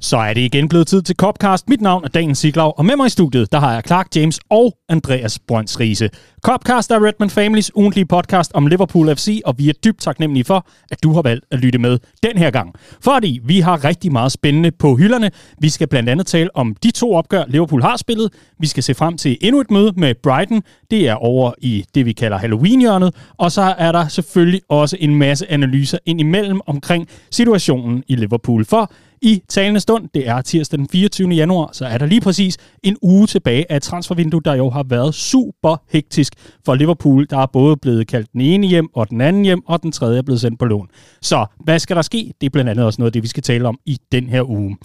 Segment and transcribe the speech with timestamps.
[0.00, 1.68] Så er det igen blevet tid til Copcast.
[1.68, 4.40] Mit navn er Daniel Siglau, og med mig i studiet, der har jeg Clark James
[4.50, 6.10] og Andreas Brønds Riese.
[6.42, 10.66] Copcast er Redman Families ugentlige podcast om Liverpool FC, og vi er dybt taknemmelige for,
[10.90, 12.74] at du har valgt at lytte med den her gang.
[13.00, 15.30] Fordi vi har rigtig meget spændende på hylderne.
[15.58, 18.32] Vi skal blandt andet tale om de to opgør, Liverpool har spillet.
[18.58, 20.62] Vi skal se frem til endnu et møde med Brighton.
[20.90, 23.14] Det er over i det, vi kalder Halloween-hjørnet.
[23.38, 28.64] Og så er der selvfølgelig også en masse analyser ind imellem omkring situationen i Liverpool.
[28.64, 28.92] For
[29.22, 30.08] i talende stund.
[30.14, 31.28] Det er tirsdag den 24.
[31.28, 35.14] januar, så er der lige præcis en uge tilbage af transfervinduet, der jo har været
[35.14, 36.32] super hektisk
[36.64, 37.26] for Liverpool.
[37.30, 40.18] Der er både blevet kaldt den ene hjem og den anden hjem, og den tredje
[40.18, 40.88] er blevet sendt på lån.
[41.22, 42.32] Så hvad skal der ske?
[42.40, 44.50] Det er blandt andet også noget af det, vi skal tale om i den her
[44.50, 44.76] uge.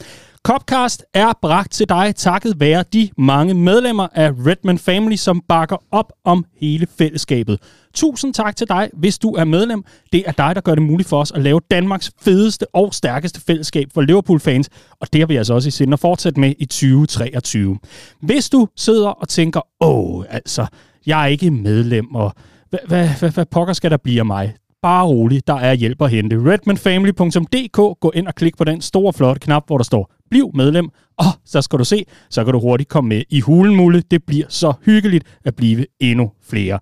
[0.47, 5.77] Copcast er bragt til dig takket være de mange medlemmer af Redman Family, som bakker
[5.91, 7.59] op om hele fællesskabet.
[7.93, 9.83] Tusind tak til dig, hvis du er medlem.
[10.13, 13.41] Det er dig, der gør det muligt for os at lave Danmarks fedeste og stærkeste
[13.41, 14.69] fællesskab for Liverpool-fans,
[15.01, 17.77] og det har vi altså også i sinde at fortsætte med i 2023.
[18.21, 20.65] Hvis du sidder og tænker, åh, altså,
[21.05, 22.33] jeg er ikke medlem, og
[22.69, 24.55] hvad, hvad, hvad, hvad pokker skal der blive af mig?
[24.81, 26.35] Bare rolig, der er hjælp at hente.
[26.35, 30.89] redmanfamily.dk, gå ind og klik på den store flotte knap, hvor der står Bliv medlem,
[31.17, 34.03] og så skal du se, så kan du hurtigt komme med i hulen, Mulle.
[34.11, 36.79] Det bliver så hyggeligt at blive endnu flere.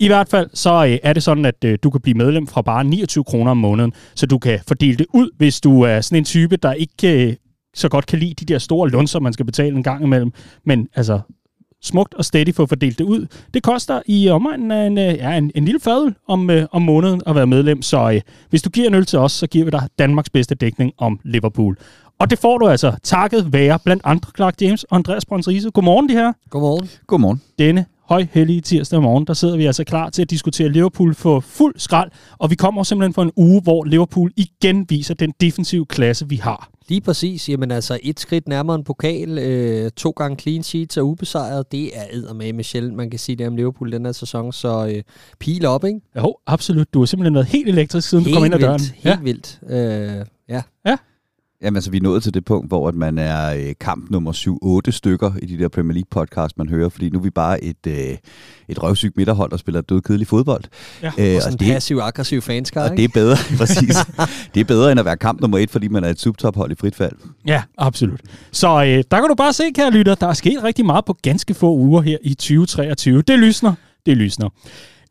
[0.00, 2.62] I hvert fald så øh, er det sådan, at øh, du kan blive medlem fra
[2.62, 6.18] bare 29 kroner om måneden, så du kan fordele det ud, hvis du er sådan
[6.18, 7.34] en type, der ikke øh,
[7.74, 10.32] så godt kan lide de der store lunser, man skal betale en gang imellem.
[10.64, 11.20] Men altså,
[11.82, 13.26] smukt og steady for at fordele det ud.
[13.54, 16.82] Det koster i omegnen af en, øh, ja, en, en lille fadel om, øh, om
[16.82, 18.20] måneden at være medlem, så øh,
[18.50, 21.20] hvis du giver en øl til os, så giver vi dig Danmarks bedste dækning om
[21.24, 21.76] Liverpool.
[22.22, 25.70] Og det får du altså takket være blandt andre Clark James og Andreas Brøns Riese.
[25.70, 26.32] Godmorgen, de her.
[26.50, 26.88] Godmorgen.
[27.06, 27.42] Godmorgen.
[27.58, 31.74] Denne højhellige tirsdag morgen, der sidder vi altså klar til at diskutere Liverpool for fuld
[31.76, 36.28] skrald, og vi kommer simpelthen for en uge, hvor Liverpool igen viser den defensive klasse,
[36.28, 36.70] vi har.
[36.88, 37.48] Lige præcis.
[37.48, 41.90] Jamen altså, et skridt nærmere en pokal, øh, to gange clean sheets og ubesejret, det
[41.98, 45.02] er med Michel, man kan sige det om Liverpool den her sæson, så øh,
[45.40, 46.00] pil op, ikke?
[46.16, 46.94] Jo, absolut.
[46.94, 48.80] Du har simpelthen været helt elektrisk, siden helt du kom ind ad vildt, døren.
[48.80, 49.18] Helt ja.
[49.20, 49.60] vildt.
[49.68, 50.62] Øh, ja.
[50.86, 50.96] Ja,
[51.62, 54.32] Jamen altså, vi er nået til det punkt, hvor at man er øh, kamp nummer
[54.86, 57.64] 7-8 stykker i de der Premier League podcast, man hører, fordi nu er vi bare
[57.64, 58.16] et, øh,
[58.68, 60.64] et røvsygt midterhold, der spiller død kedelig fodbold.
[61.02, 63.96] Ja, øh, og sådan en passiv-aggressiv fanskar, Og det er bedre, præcis.
[64.54, 66.74] det er bedre end at være kamp nummer 1, fordi man er et subtophold i
[66.74, 67.12] frit fald.
[67.46, 68.20] Ja, absolut.
[68.52, 71.16] Så øh, der kan du bare se, kære lytter, der er sket rigtig meget på
[71.22, 73.22] ganske få uger her i 2023.
[73.22, 73.74] Det lysner,
[74.06, 74.48] det lysner.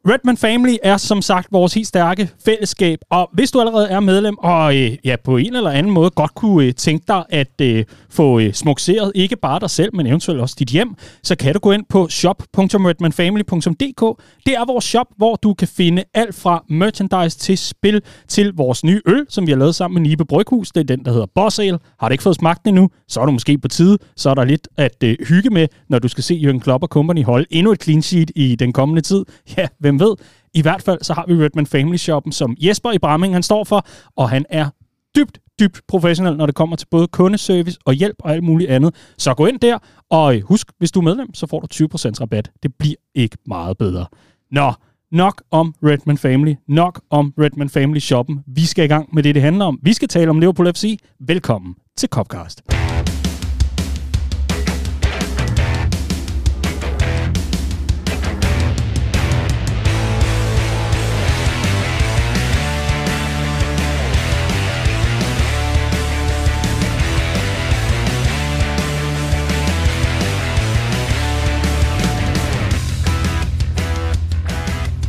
[0.09, 4.37] Redman Family er som sagt vores helt stærke fællesskab, og hvis du allerede er medlem,
[4.37, 7.85] og øh, ja, på en eller anden måde godt kunne øh, tænke dig at øh,
[8.09, 11.59] få øh, smukseret ikke bare dig selv, men eventuelt også dit hjem, så kan du
[11.59, 14.23] gå ind på shop.redmanfamily.dk.
[14.45, 18.83] Det er vores shop, hvor du kan finde alt fra merchandise til spil til vores
[18.83, 20.71] nye øl, som vi har lavet sammen med Nibe Bryghus.
[20.71, 21.79] Det er den, der hedder Boss Ale.
[21.99, 23.97] Har du ikke fået smagt den endnu, så er du måske på tide.
[24.15, 26.89] Så er der lidt at øh, hygge med, når du skal se Jürgen Klopp og
[26.89, 29.25] Company holde endnu et clean sheet i den kommende tid.
[29.57, 30.15] Ja, hvem ved?
[30.53, 33.63] I hvert fald så har vi Redman Family Shoppen, som Jesper i Bramming han står
[33.63, 33.85] for,
[34.15, 34.69] og han er
[35.15, 38.95] dybt, dybt professionel, når det kommer til både kundeservice og hjælp og alt muligt andet.
[39.17, 39.77] Så gå ind der,
[40.09, 41.85] og øh, husk, hvis du er medlem, så får du 20%
[42.21, 42.51] rabat.
[42.63, 44.05] Det bliver ikke meget bedre.
[44.51, 44.73] Nå,
[45.11, 48.43] nok om Redman Family, nok om Redman Family Shoppen.
[48.47, 49.79] Vi skal i gang med det, det handler om.
[49.81, 50.99] Vi skal tale om Liverpool FC.
[51.19, 52.61] Velkommen til Copcast.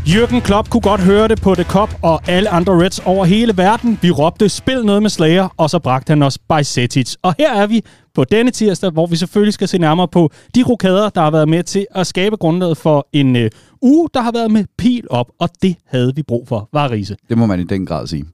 [0.07, 3.57] Jürgen Klopp kunne godt høre det på The Cup og alle andre Reds over hele
[3.57, 3.99] verden.
[4.03, 7.15] Vi råbte, spil noget med Slayer, og så bragte han os Bajsetic.
[7.23, 10.63] Og her er vi på denne tirsdag, hvor vi selvfølgelig skal se nærmere på de
[10.63, 13.51] rokader, der har været med til at skabe grundlaget for en øh,
[13.83, 17.17] uge, der har været med pil op, og det havde vi brug for, var Riese.
[17.29, 18.25] Det må man i den grad sige.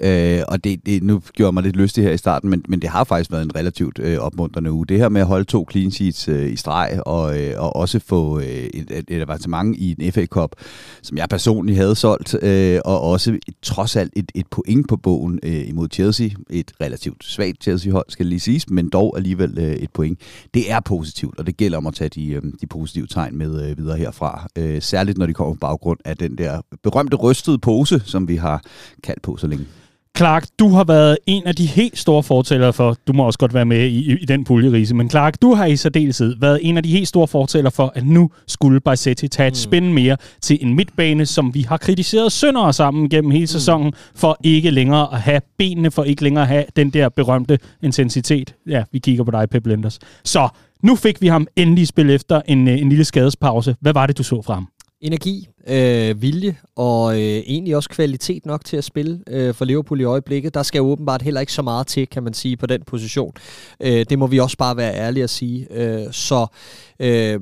[0.00, 2.90] Øh, og det, det, nu gjorde mig lidt lystig her i starten, men, men det
[2.90, 4.86] har faktisk været en relativt øh, opmuntrende uge.
[4.86, 7.98] Det her med at holde to clean sheets øh, i streg, og, øh, og også
[7.98, 10.50] få øh, et, et, et avancement i en FA Cup,
[11.02, 15.40] som jeg personligt havde solgt, øh, og også trods alt et, et point på bogen
[15.42, 16.28] øh, imod Chelsea.
[16.50, 20.20] Et relativt svagt Chelsea-hold, skal lige siges, men dog alligevel øh, et point.
[20.54, 23.70] Det er positivt, og det gælder om at tage de, øh, de positive tegn med
[23.70, 24.48] øh, videre herfra.
[24.56, 28.36] Øh, særligt når de kommer på baggrund af den der berømte rystede pose, som vi
[28.36, 28.62] har
[29.04, 29.64] kaldt på så længe.
[30.16, 33.54] Clark, du har været en af de helt store fortællere for, du må også godt
[33.54, 36.82] være med i, i den puljerise, men Clark, du har i særdeleshed været en af
[36.82, 39.54] de helt store fortællere for, at nu skulle Bajsetti tage et mm.
[39.54, 43.46] spin mere til en midtbane, som vi har kritiseret sønder sammen gennem hele mm.
[43.46, 47.58] sæsonen, for ikke længere at have benene, for ikke længere at have den der berømte
[47.82, 48.54] intensitet.
[48.68, 49.98] Ja, vi kigger på dig, Pep Lenders.
[50.24, 50.48] Så
[50.82, 53.76] nu fik vi ham endelig spil efter en, øh, en lille skadespause.
[53.80, 54.68] Hvad var det, du så fra ham?
[55.00, 60.00] Energi, øh, vilje og øh, egentlig også kvalitet nok til at spille øh, for Liverpool
[60.00, 60.54] i øjeblikket.
[60.54, 63.34] Der skal åbenbart heller ikke så meget til, kan man sige, på den position.
[63.80, 65.66] Øh, det må vi også bare være ærlige at sige.
[65.70, 66.46] Øh, så
[67.00, 67.40] øh,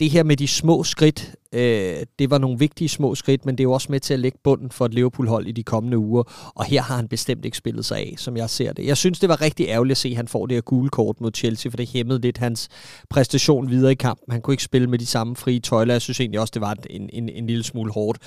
[0.00, 3.60] det her med de små skridt, øh, det var nogle vigtige små skridt, men det
[3.60, 6.52] er jo også med til at lægge bunden for et Liverpool-hold i de kommende uger.
[6.54, 8.86] Og her har han bestemt ikke spillet sig af, som jeg ser det.
[8.86, 11.20] Jeg synes, det var rigtig ærgerligt at se, at han får det her gule kort
[11.20, 12.68] mod Chelsea, for det hæmmede lidt hans
[13.10, 14.32] præstation videre i kampen.
[14.32, 15.94] Han kunne ikke spille med de samme frie tøjler.
[15.94, 18.18] Jeg synes egentlig også, det var en, en, en lille smule hårdt.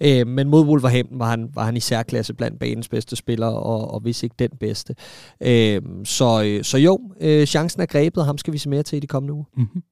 [0.00, 3.90] Øh, men mod Wolverhampton var han, var han i særklasse blandt banens bedste spillere, og,
[3.90, 4.94] og hvis ikke den bedste.
[5.40, 8.82] Øh, så, øh, så jo, øh, chancen er grebet, og ham skal vi se mere
[8.82, 9.44] til i de kommende uger.
[9.56, 9.82] Mm-hmm.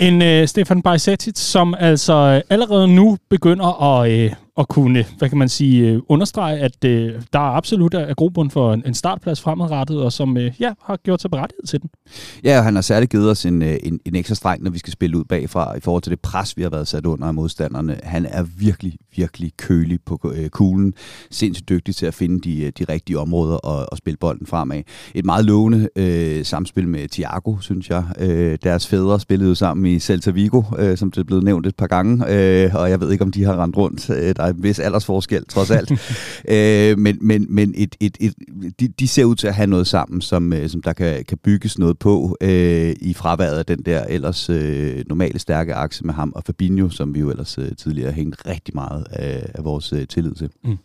[0.00, 5.28] En øh, Stefan Bajsetic, som altså øh, allerede nu begynder at, øh, at kunne, hvad
[5.28, 8.82] kan man sige, øh, understrege, at øh, der er absolut øh, er grobund for en,
[8.86, 11.90] en startplads fremadrettet, og som øh, ja, har gjort sig berettiget til den.
[12.44, 14.78] Ja, og han har særligt givet os en, øh, en, en ekstra streng, når vi
[14.78, 17.34] skal spille ud bagfra, i forhold til det pres, vi har været sat under af
[17.34, 18.00] modstanderne.
[18.02, 20.94] Han er virkelig, virkelig kølig på øh, kuglen,
[21.30, 24.82] sindssygt dygtig til at finde de, de rigtige områder og, og spille bolden fremad.
[25.14, 28.04] Et meget lovende øh, samspil med Thiago, synes jeg.
[28.18, 31.66] Øh, deres fædre spillede jo sammen i Celta Vigo, øh, som det er blevet nævnt
[31.66, 34.10] et par gange, øh, og jeg ved ikke, om de har rendt rundt.
[34.10, 35.92] Øh, der er en vis aldersforskel, trods alt.
[36.54, 38.34] øh, men men, men et, et, et,
[38.80, 41.38] de, de ser ud til at have noget sammen, som, øh, som der kan, kan
[41.44, 46.14] bygges noget på øh, i fraværet af den der ellers øh, normale stærke akse med
[46.14, 49.92] ham og Fabinho, som vi jo ellers øh, tidligere hængt rigtig meget af, af vores
[49.92, 50.50] øh, tillid til.
[50.64, 50.78] Mm.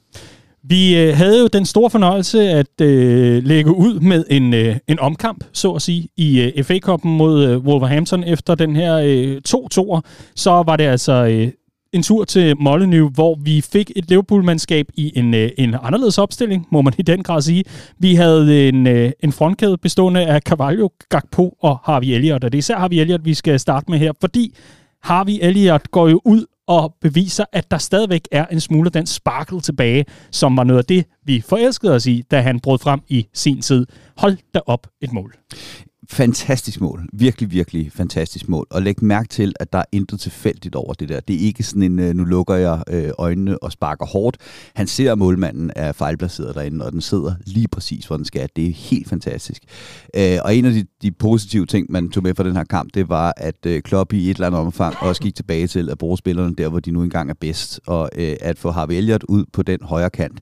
[0.69, 5.00] Vi øh, havde jo den store fornøjelse at øh, lægge ud med en, øh, en
[5.00, 10.02] omkamp, så at sige, i øh, FA-koppen mod øh, Wolverhampton efter den her øh, 2-2'er.
[10.36, 11.52] Så var det altså øh,
[11.95, 16.68] en tur til Molyneux, hvor vi fik et Liverpool-mandskab i en, øh, en anderledes opstilling,
[16.71, 17.63] må man i den grad sige.
[18.00, 22.57] Vi havde en, øh, en frontkæde bestående af Carvalho, Gakpo og Harvey Elliott, og det
[22.57, 24.56] er især Harvey Elliott, vi skal starte med her, fordi
[25.03, 29.62] Harvey Elliott går jo ud og beviser, at der stadigvæk er en smule den sparkle
[29.62, 33.27] tilbage, som var noget af det, vi forelskede os i, da han brød frem i
[33.33, 33.86] sin tid.
[34.18, 35.36] Hold da op et mål
[36.10, 37.07] fantastisk mål.
[37.13, 38.68] Virkelig, virkelig fantastisk mål.
[38.69, 41.19] Og læg mærke til, at der er intet tilfældigt over det der.
[41.19, 44.38] Det er ikke sådan en, øh, nu lukker jeg øh, øjnene og sparker hårdt.
[44.75, 48.50] Han ser, at målmanden er fejlplaceret derinde, og den sidder lige præcis, hvor den skal.
[48.56, 49.63] Det er helt fantastisk.
[50.16, 52.94] Øh, og en af de, de positive ting, man tog med fra den her kamp,
[52.94, 56.18] det var, at Klopp i et eller andet omfang også gik tilbage til at bruge
[56.18, 59.63] spillerne der, hvor de nu engang er bedst, og at få Harvey Elliott ud på
[59.63, 60.40] den højre kant.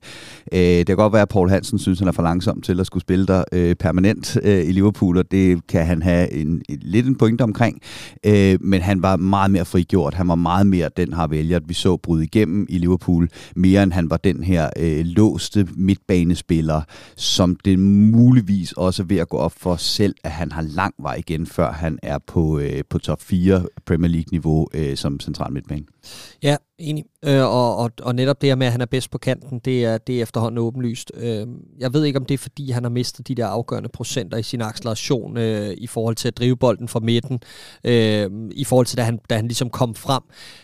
[0.52, 3.02] det kan godt være, at Paul Hansen synes, han er for langsom til at skulle
[3.02, 7.42] spille der permanent i Liverpool, og det kan han have en, en, lidt en pointe
[7.42, 7.80] omkring,
[8.26, 10.14] øh, men han var meget mere frigjort.
[10.14, 13.82] Han var meget mere den har vælger, at vi så bryde igennem i Liverpool, mere
[13.82, 16.82] end han var den her øh, låste midtbanespiller,
[17.16, 20.94] som det muligvis også er ved at gå op for selv, at han har lang
[20.98, 25.52] vej igen, før han er på, øh, på top 4 Premier League-niveau øh, som central
[25.52, 25.84] midtbane.
[26.42, 27.04] Ja, enig.
[27.24, 29.84] Øh, og, og, og netop det her med, at han er bedst på kanten, det
[29.84, 31.12] er, det er efterhånden åbenlyst.
[31.14, 31.46] Øh,
[31.78, 34.42] jeg ved ikke, om det er, fordi han har mistet de der afgørende procenter i
[34.42, 37.40] sin acceleration øh, i forhold til at drive bolden fra midten,
[37.84, 40.22] øh, i forhold til, da han, da han ligesom kom frem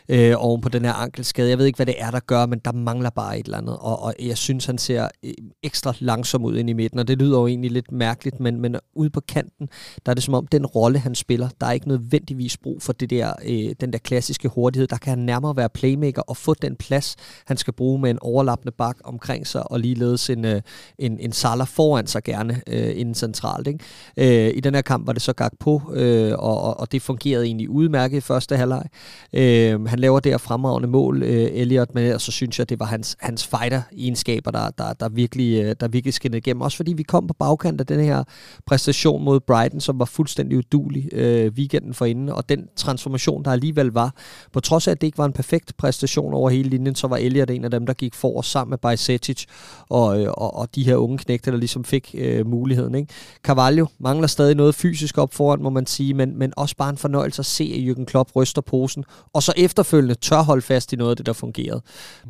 [0.08, 1.50] øh, oven på den her ankelskade.
[1.50, 3.76] Jeg ved ikke, hvad det er, der gør, men der mangler bare et eller andet,
[3.80, 5.32] og, og jeg synes, han ser øh,
[5.62, 8.76] ekstra langsom ud ind i midten, og det lyder jo egentlig lidt mærkeligt, men, men
[8.94, 9.68] ude på kanten,
[10.06, 12.92] der er det som om, den rolle, han spiller, der er ikke nødvendigvis brug for
[12.92, 14.86] det der, øh, den der klassiske hurtighed.
[14.86, 17.16] Der kan han nærmere være playmaker og få den plads,
[17.46, 20.62] han skal bruge med en overlappende bak omkring sig, og ligeledes en, øh,
[20.98, 23.66] en, en Salah foran sig gerne øh, inden centralt.
[23.66, 24.46] Ikke?
[24.46, 27.44] Øh, I den her kamp var det så gak på, øh, og, og det fungerede
[27.44, 28.84] egentlig udmærket i første halvleg.
[29.32, 33.16] Øh, han laver der fremragende mål, øh, Elliot, men så synes jeg, det var hans,
[33.20, 36.60] hans fighter-egenskaber, der, der, der, virkelig, øh, der virkelig skinnede igennem.
[36.60, 38.24] Også fordi vi kom på bagkant af den her
[38.66, 43.86] præstation mod Brighton, som var fuldstændig udulig øh, weekenden forinden, og den transformation, der alligevel
[43.86, 44.14] var,
[44.52, 47.16] på trods af, at det ikke var en perfekt præstation over hele linjen, så var
[47.16, 49.44] Elliot en af dem, der gik for sammen med Bajsetic
[49.88, 52.94] og, øh, og, og de her unge knægte, der ligesom fik øh, muligheden.
[52.94, 53.12] Ikke?
[53.42, 56.96] Carvalho mangler stadig noget fysisk op foran, må man sige, men, men også bare en
[56.96, 60.96] fornøjelse at se, at Jürgen Klopp ryster posen, og så efterfølgende tør holde fast i
[60.96, 61.80] noget af det, der fungerede.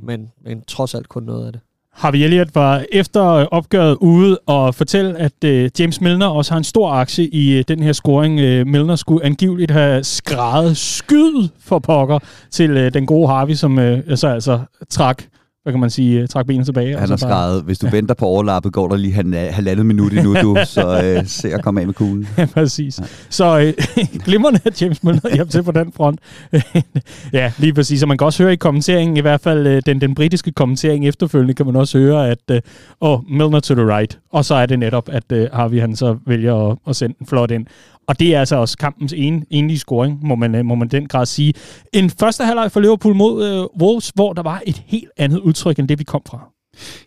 [0.02, 1.60] Men, men trods alt kun noget af det.
[1.92, 6.58] Harvey Elliott var efter øh, opgøret ude og fortælle, at øh, James Milner også har
[6.58, 8.40] en stor aktie i øh, den her scoring.
[8.40, 12.18] Øh, Milner skulle angiveligt have skrevet skyd for pokker
[12.50, 14.60] til øh, den gode Harvey, som øh, så altså
[14.90, 15.22] trak
[15.62, 16.98] hvad kan man sige, trække benene tilbage.
[16.98, 19.12] Han har skrevet, hvis du venter på overlappet, går der lige
[19.52, 22.28] halvandet minut endnu, du, så øh, se at komme af med kuglen.
[22.38, 22.98] Ja, præcis.
[22.98, 23.04] Ja.
[23.30, 23.74] Så øh,
[24.26, 26.20] glimrende, at James Milner hjem til på den front.
[27.32, 28.02] ja, lige præcis.
[28.02, 31.08] Og man kan også høre i kommenteringen, i hvert fald øh, den, den britiske kommentering
[31.08, 32.60] efterfølgende, kan man også høre, at øh,
[33.00, 34.18] oh, Milner to the right.
[34.32, 37.26] Og så er det netop, at øh, Harvey han så vælger at, at sende en
[37.26, 37.66] flot ind.
[38.10, 41.08] Og det er altså også kampens en, enlige scoring, må man, øh, må man den
[41.08, 41.54] grad sige.
[41.92, 45.78] En første halvleg for Liverpool mod øh, Wolves, hvor der var et helt andet udtryk
[45.78, 46.50] end det, vi kom fra.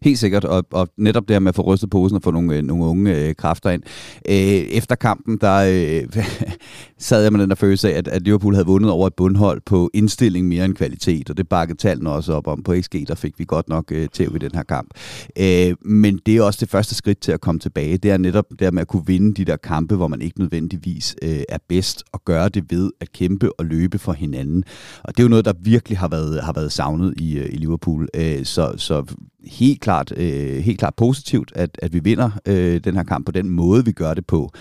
[0.02, 2.64] Helt sikkert, og, og netop det med at få rystet posen og få nogle, øh,
[2.64, 3.84] nogle unge øh, kræfter ind.
[4.30, 6.24] Øh, efter kampen, der øh,
[6.98, 9.62] sad jeg med den der følelse af, at, at Liverpool havde vundet over et bundhold
[9.66, 12.64] på indstilling mere end kvalitet, og det bakkede tallene også op om.
[12.64, 14.90] På XG, der fik vi godt nok øh, til i den her kamp.
[15.40, 17.98] Øh, men det er også det første skridt til at komme tilbage.
[17.98, 21.16] Det er netop det med at kunne vinde de der kampe, hvor man ikke nødvendigvis
[21.22, 24.64] øh, er bedst, og gøre det ved at kæmpe og løbe for hinanden.
[25.04, 27.58] Og det er jo noget, der virkelig har været, har været savnet i, øh, i
[27.58, 28.08] Liverpool.
[28.14, 29.04] Øh, så, så
[29.46, 33.32] helt klart, øh, helt klart positivt, at, at vi vinder øh, den her kamp på
[33.32, 34.52] den måde, vi gør det på.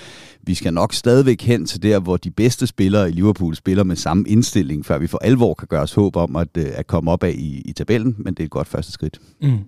[0.42, 3.96] Vi skal nok stadigvæk hen til der, hvor de bedste spillere i Liverpool spiller med
[3.96, 7.10] samme indstilling, før vi for alvor kan gøre os håb om at, øh, at komme
[7.10, 9.20] op af i, i tabellen, men det er et godt første skridt.
[9.42, 9.58] Mm.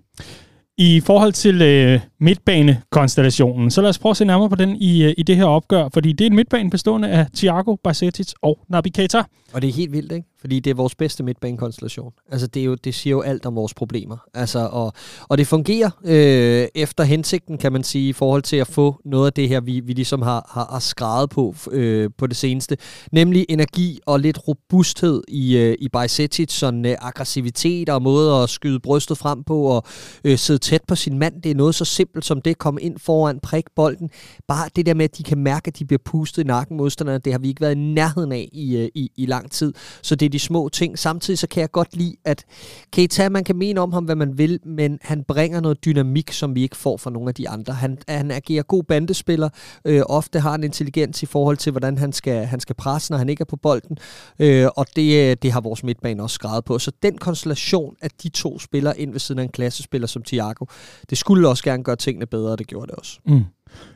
[0.77, 5.03] I forhold til øh, midtbanekonstellationen, så lad os prøve at se nærmere på den i,
[5.03, 8.59] øh, i det her opgør, fordi det er en midtbane bestående af Thiago, Bajcetic og
[8.69, 9.23] Naby Keita.
[9.53, 10.27] Og det er helt vildt, ikke?
[10.41, 12.11] Fordi det er vores bedste midtbanekonstellation.
[12.31, 14.17] Altså, det, er jo, det siger jo alt om vores problemer.
[14.33, 18.67] Altså, og, og det fungerer øh, efter hensigten, kan man sige, i forhold til at
[18.67, 22.27] få noget af det her, vi, vi ligesom har, har, har skrevet på øh, på
[22.27, 22.77] det seneste.
[23.11, 28.49] Nemlig energi og lidt robusthed i, øh, i Bajsetic, sådan øh, aggressivitet og måde at
[28.49, 29.83] skyde brystet frem på og
[30.23, 31.41] øh, sidde tæt på sin mand.
[31.41, 34.09] Det er noget så simpelt som det, komme ind foran, prik bolden.
[34.47, 37.19] Bare det der med, at de kan mærke, at de bliver pustet i nakken modstanderne,
[37.19, 39.73] det har vi ikke været i nærheden af i, øh, i, i lang tid.
[40.01, 40.99] Så det er de små ting.
[40.99, 42.45] Samtidig så kan jeg godt lide, at
[42.91, 46.55] Keita, man kan mene om ham, hvad man vil, men han bringer noget dynamik, som
[46.55, 47.73] vi ikke får fra nogle af de andre.
[47.73, 49.49] Han, han agerer god bandespiller,
[49.85, 53.17] øh, ofte har en intelligens i forhold til, hvordan han skal, han skal presse, når
[53.17, 53.97] han ikke er på bolden,
[54.39, 56.79] øh, og det, øh, det har vores midtbane også skrevet på.
[56.79, 60.65] Så den konstellation, at de to spiller ind ved siden af en klassespiller som Thiago,
[61.09, 63.19] det skulle også gerne gøre tingene bedre, og det gjorde det også.
[63.25, 63.43] Mm.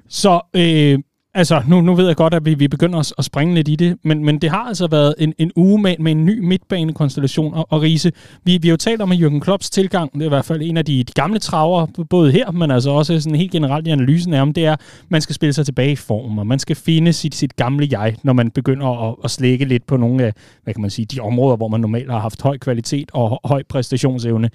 [0.08, 1.00] Så øh,
[1.34, 3.76] Altså, nu, nu ved jeg godt, at vi, vi begynder at, at springe lidt i
[3.76, 7.54] det, men, men det har altså været en, en uge med, med en ny midtbanekonstellation.
[7.54, 8.12] Og, og Riese,
[8.44, 10.62] vi, vi har jo talt om, at Jürgen Klopps tilgang, det er i hvert fald
[10.62, 13.90] en af de, de gamle traver, både her, men altså også sådan helt generelt i
[13.90, 16.60] analysen af, om det er, at man skal spille sig tilbage i form, og man
[16.60, 20.24] skal finde sit, sit gamle jeg, når man begynder at, at slække lidt på nogle
[20.24, 23.40] af, hvad kan man sige, de områder, hvor man normalt har haft høj kvalitet og
[23.44, 24.50] høj præstationsevne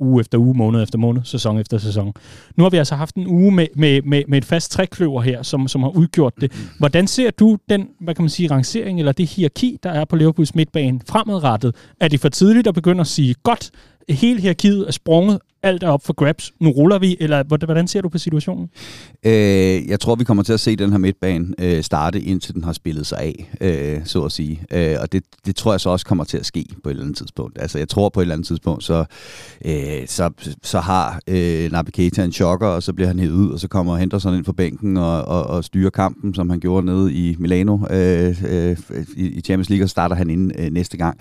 [0.00, 2.12] uge efter uge, måned efter måned, sæson efter sæson.
[2.56, 5.42] Nu har vi altså haft en uge med, med, med, med et fast trækløver her,
[5.42, 6.52] som, som har udgjort det.
[6.78, 10.16] Hvordan ser du den, hvad kan man sige, rangering eller det hierarki, der er på
[10.16, 11.74] Liverpools midtbane fremadrettet?
[12.00, 13.70] Er det for tidligt at begynde at sige, godt,
[14.08, 18.00] hele hierarkiet er sprunget, alt er op for grabs, nu ruller vi, eller hvordan ser
[18.00, 18.68] du på situationen?
[19.26, 22.64] Øh, jeg tror, vi kommer til at se den her midtbane øh, starte, indtil den
[22.64, 24.62] har spillet sig af, øh, så at sige.
[24.72, 27.04] Øh, og det, det tror jeg så også kommer til at ske på et eller
[27.04, 27.58] andet tidspunkt.
[27.60, 29.04] Altså, jeg tror på et eller andet tidspunkt, så,
[29.64, 30.30] øh, så,
[30.62, 33.68] så har øh, Naby Keita en chokker, og så bliver han hævet ud, og så
[33.68, 37.36] kommer Henderson ind på bænken og, og, og styrer kampen, som han gjorde nede i
[37.38, 38.76] Milano øh, øh,
[39.16, 41.18] i, i Champions League, og starter han ind øh, næste gang.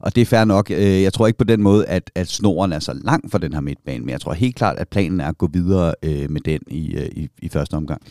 [0.00, 0.70] Og det er fair nok.
[0.70, 3.52] Øh, jeg tror ikke på den måde, at, at snoren er så lang for den
[3.52, 6.40] her midtbane, men jeg tror helt klart, at planen er at gå videre øh, med
[6.40, 8.02] den i, øh, i, i første omgang.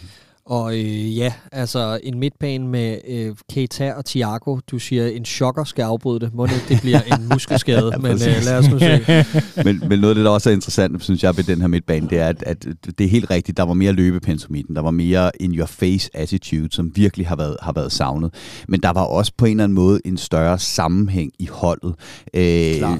[0.49, 4.59] Og øh, ja, altså en midtbane med øh, Keita og Thiago.
[4.71, 6.33] Du siger, en chokker skal afbryde det.
[6.33, 9.05] Må det, det bliver en muskelskade, ja, men øh, lad os nu se.
[9.65, 12.09] men, men noget af det, der også er interessant, synes jeg, ved den her midtbane,
[12.09, 12.65] det er, at, at
[12.97, 13.57] det er helt rigtigt.
[13.57, 14.75] Der var mere løbepensum i den.
[14.75, 18.33] Der var mere in-your-face attitude, som virkelig har været, har været savnet.
[18.67, 21.95] Men der var også på en eller anden måde en større sammenhæng i holdet.
[22.33, 22.41] Øh,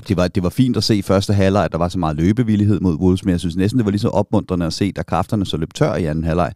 [0.08, 2.18] det, var, det var fint at se i første halvleg, at der var så meget
[2.18, 5.04] løbevillighed mod Wolves, men jeg synes næsten, det var lige så opmuntrende at se, da
[5.04, 6.52] kræfterne så løb tør i anden halvleg,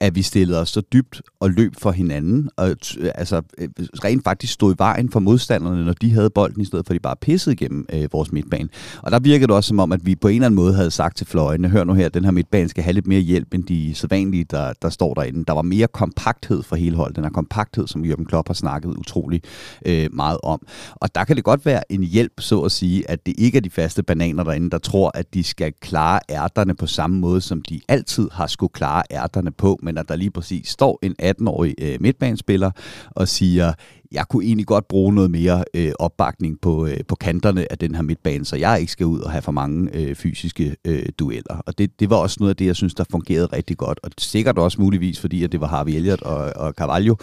[0.00, 4.24] at vi stillede os så dybt og løb for hinanden, og øh, altså øh, rent
[4.24, 7.00] faktisk stod i vejen for modstanderne, når de havde bolden, i stedet for at de
[7.00, 8.68] bare pissede igennem øh, vores midtbane.
[9.02, 10.90] Og der virkede det også som om, at vi på en eller anden måde havde
[10.90, 13.64] sagt til fløjene, hør nu her, den her midtbane skal have lidt mere hjælp, end
[13.64, 15.44] de sædvanlige, der, der står derinde.
[15.44, 18.96] Der var mere kompakthed for hele holdet, den her kompakthed, som Jørgen Klopp har snakket
[18.96, 19.42] utrolig
[19.86, 20.66] øh, meget om.
[20.94, 23.62] Og der kan det godt være en hjælp, så at sige, at det ikke er
[23.62, 27.62] de faste bananer derinde, der tror, at de skal klare ærterne på samme måde, som
[27.62, 31.74] de altid har skulle klare ærterne på, men at der lige præcis står en 18-årig
[31.80, 32.70] øh, midtbanespiller
[33.10, 33.72] og siger,
[34.12, 37.94] jeg kunne egentlig godt bruge noget mere øh, opbakning på, øh, på kanterne af den
[37.94, 41.62] her midtbane, så jeg ikke skal ud og have for mange øh, fysiske øh, dueller.
[41.66, 44.00] Og det, det var også noget af det, jeg synes, der fungerede rigtig godt.
[44.02, 47.14] Og sikkert også muligvis, fordi at det var Harvey Elliott og, og Carvalho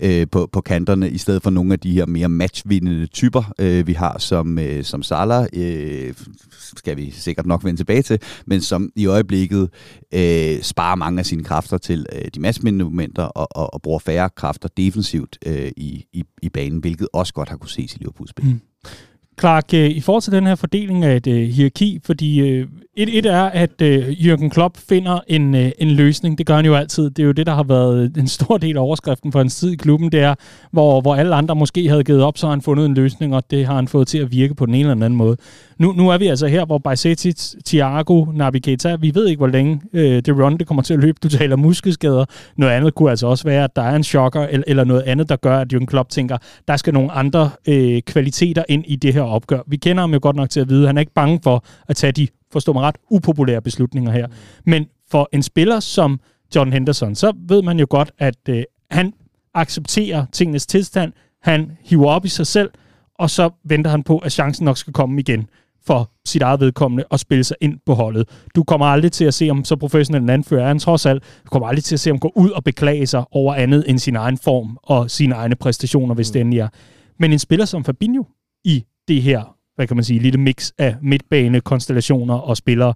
[0.00, 3.86] øh, på, på kanterne, i stedet for nogle af de her mere matchvindende typer, øh,
[3.86, 6.14] vi har, som, øh, som Salah, øh,
[6.76, 9.68] skal vi sikkert nok vende tilbage til, men som i øjeblikket
[10.14, 13.98] øh, sparer mange af sine kræfter til øh, de matchvindende momenter og, og, og bruger
[13.98, 17.98] færre kræfter defensivt øh, i, i, i banen, hvilket også godt har kunne ses i
[17.98, 18.44] Liverpools spil.
[18.44, 18.60] Mm.
[19.40, 23.18] Clark, øh, i forhold til den her fordeling af et øh, hierarki, fordi øh, et,
[23.18, 26.38] et er, at øh, Jürgen Klopp finder en, øh, en løsning.
[26.38, 27.10] Det gør han jo altid.
[27.10, 29.56] Det er jo det, der har været øh, en stor del af overskriften for hans
[29.56, 30.12] tid i klubben.
[30.12, 30.34] Det er,
[30.70, 33.50] hvor, hvor alle andre måske havde givet op, så har han fundet en løsning, og
[33.50, 35.36] det har han fået til at virke på den ene eller anden måde.
[35.78, 39.46] Nu, nu er vi altså her, hvor Bajsetic, Thiago, Nabi Keita, vi ved ikke, hvor
[39.46, 41.18] længe øh, det run det kommer til at løbe.
[41.22, 42.24] Du taler muskelskader.
[42.56, 45.28] Noget andet kunne altså også være, at der er en chokker, eller, eller noget andet,
[45.28, 49.14] der gør, at Jürgen Klopp tænker, der skal nogle andre øh, kvaliteter ind i det
[49.14, 49.60] her opgør.
[49.66, 51.96] Vi kender ham jo godt nok til at vide, han er ikke bange for at
[51.96, 54.26] tage de, forstå mig ret, upopulære beslutninger her.
[54.66, 56.20] Men for en spiller som
[56.54, 59.12] John Henderson, så ved man jo godt, at øh, han
[59.54, 62.70] accepterer tingenes tilstand, han hiver op i sig selv,
[63.18, 65.46] og så venter han på, at chancen nok skal komme igen
[65.86, 68.28] for sit eget vedkommende og spille sig ind på holdet.
[68.56, 71.22] Du kommer aldrig til at se, om så professionel en anfører er han trods alt.
[71.44, 73.98] Du kommer aldrig til at se, om gå ud og beklage sig over andet end
[73.98, 76.40] sin egen form og sine egne præstationer, hvis mm.
[76.40, 76.68] endelig er.
[77.18, 78.24] Men en spiller som Fabinho
[78.64, 82.94] i det her, hvad kan man sige, lille mix af midtbane, konstellationer og spillere.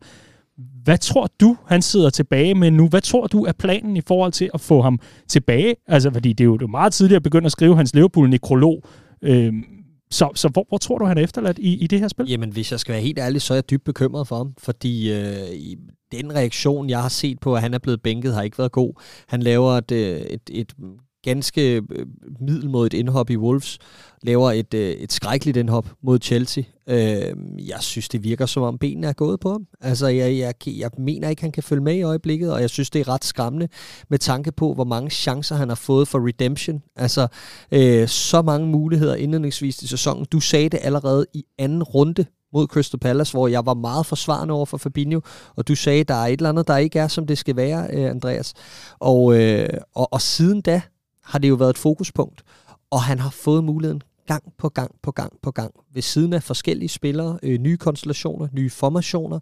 [0.85, 2.89] Hvad tror du, han sidder tilbage med nu?
[2.89, 5.75] Hvad tror du er planen i forhold til at få ham tilbage?
[5.87, 8.83] Altså, fordi det er jo det er meget tidligt at begynde at skrive hans Liverpool-nekrolog.
[9.23, 9.65] Øhm,
[10.11, 12.29] så, så hvor, hvor tror du, han er efterladt i, i det her spil?
[12.29, 15.13] Jamen, hvis jeg skal være helt ærlig, så er jeg dybt bekymret for ham, fordi
[15.13, 15.77] øh,
[16.13, 19.03] den reaktion, jeg har set på, at han er blevet bænket, har ikke været god.
[19.29, 20.73] Han laver et, øh, et, et
[21.23, 22.07] ganske øh,
[22.41, 23.79] middelmodigt indhop i Wolves,
[24.23, 26.65] laver et, øh, et skrækkeligt indhop mod Chelsea.
[26.89, 27.35] Øh,
[27.69, 29.67] jeg synes, det virker som om benene er gået på ham.
[29.81, 32.91] Altså, jeg, jeg, jeg mener ikke, han kan følge med i øjeblikket, og jeg synes,
[32.91, 33.69] det er ret skræmmende
[34.11, 36.83] med tanke på, hvor mange chancer han har fået for redemption.
[36.97, 37.27] Altså,
[37.73, 40.27] øh, så mange muligheder indledningsvis i sæsonen.
[40.33, 44.55] Du sagde det allerede i anden runde mod Crystal Palace, hvor jeg var meget forsvarende
[44.55, 45.21] over for Fabinho,
[45.57, 47.89] og du sagde, der er et eller andet, der ikke er, som det skal være,
[47.93, 48.55] øh, Andreas.
[48.99, 50.83] Og, øh, og, og siden da,
[51.29, 52.43] har det jo været et fokuspunkt,
[52.91, 56.43] og han har fået muligheden gang på gang på gang på gang, ved siden af
[56.43, 59.39] forskellige spillere, øh, nye konstellationer, nye formationer,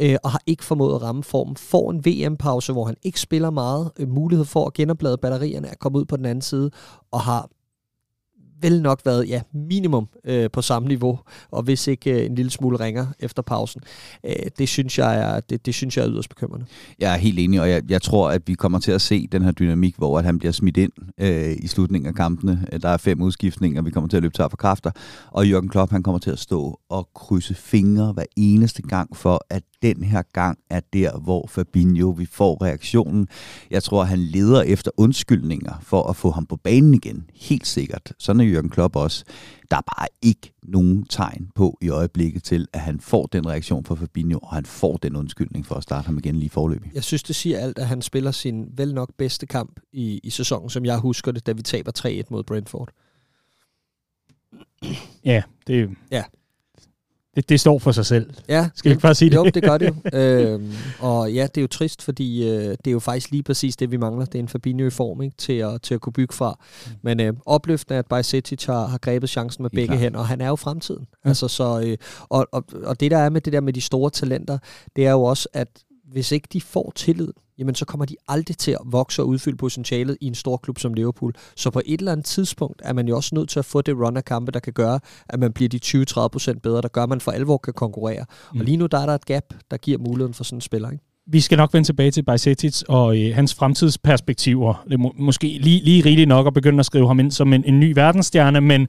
[0.00, 1.56] øh, og har ikke formået at ramme formen.
[1.56, 5.78] Får en VM-pause, hvor han ikke spiller meget, øh, mulighed for at genoplade batterierne, at
[5.78, 6.70] komme ud på den anden side,
[7.10, 7.48] og har
[8.60, 11.18] vel nok været ja, minimum øh, på samme niveau,
[11.50, 13.80] og hvis ikke øh, en lille smule ringer efter pausen.
[14.26, 16.66] Øh, det, synes jeg er, det, det synes jeg er yderst bekymrende.
[16.98, 19.42] Jeg er helt enig, og jeg, jeg tror, at vi kommer til at se den
[19.42, 22.66] her dynamik, hvor at han bliver smidt ind øh, i slutningen af kampene.
[22.82, 24.90] Der er fem udskiftninger, vi kommer til at løbe tør for kræfter,
[25.30, 29.46] og Jørgen Klopp han kommer til at stå og krydse fingre hver eneste gang for,
[29.50, 33.28] at den her gang er der, hvor Fabinho vi får reaktionen.
[33.70, 37.30] Jeg tror, han leder efter undskyldninger for at få ham på banen igen.
[37.34, 38.12] Helt sikkert.
[38.18, 39.24] Sådan er Jørgen Klopp også.
[39.70, 43.84] Der er bare ikke nogen tegn på i øjeblikket til, at han får den reaktion
[43.84, 46.90] fra Fabinho, og han får den undskyldning for at starte ham igen lige forløbig.
[46.94, 50.30] Jeg synes, det siger alt, at han spiller sin vel nok bedste kamp i, i
[50.30, 52.88] sæsonen, som jeg husker det, da vi taber 3-1 mod Brentford.
[55.24, 56.24] Ja, det, ja
[57.38, 58.30] det, det står for sig selv.
[58.48, 59.36] Ja, Skal vi ikke bare sige det?
[59.36, 60.18] Jo, det gør det jo.
[60.18, 63.76] øhm, og ja, det er jo trist, fordi øh, det er jo faktisk lige præcis
[63.76, 64.24] det, vi mangler.
[64.24, 66.58] Det er en Fabinho i form ikke, til, at, til at kunne bygge fra.
[66.86, 66.92] Mm.
[67.02, 70.48] Men øh, opløftende, at Bajsetic har, har grebet chancen med begge hænder, og han er
[70.48, 71.06] jo fremtiden.
[71.24, 71.28] Ja.
[71.28, 71.96] Altså, så, øh,
[72.28, 74.58] og, og, og det, der er med det der med de store talenter,
[74.96, 75.68] det er jo også, at
[76.12, 79.56] hvis ikke de får tillid, jamen så kommer de aldrig til at vokse og udfylde
[79.56, 81.34] potentialet i en stor klub som Liverpool.
[81.56, 83.96] Så på et eller andet tidspunkt er man jo også nødt til at få det
[83.96, 85.80] run af kampe, der kan gøre, at man bliver de
[86.54, 88.24] 20-30% bedre, der gør, at man for alvor kan konkurrere.
[88.52, 88.60] Mm.
[88.60, 90.90] Og lige nu der er der et gap, der giver muligheden for sådan en spiller.
[90.90, 91.04] Ikke?
[91.30, 94.84] Vi skal nok vende tilbage til Bajsetic og øh, hans fremtidsperspektiver.
[94.84, 97.52] Det er må, måske lige, lige rigeligt nok at begynde at skrive ham ind som
[97.52, 98.88] en, en ny verdensstjerne, men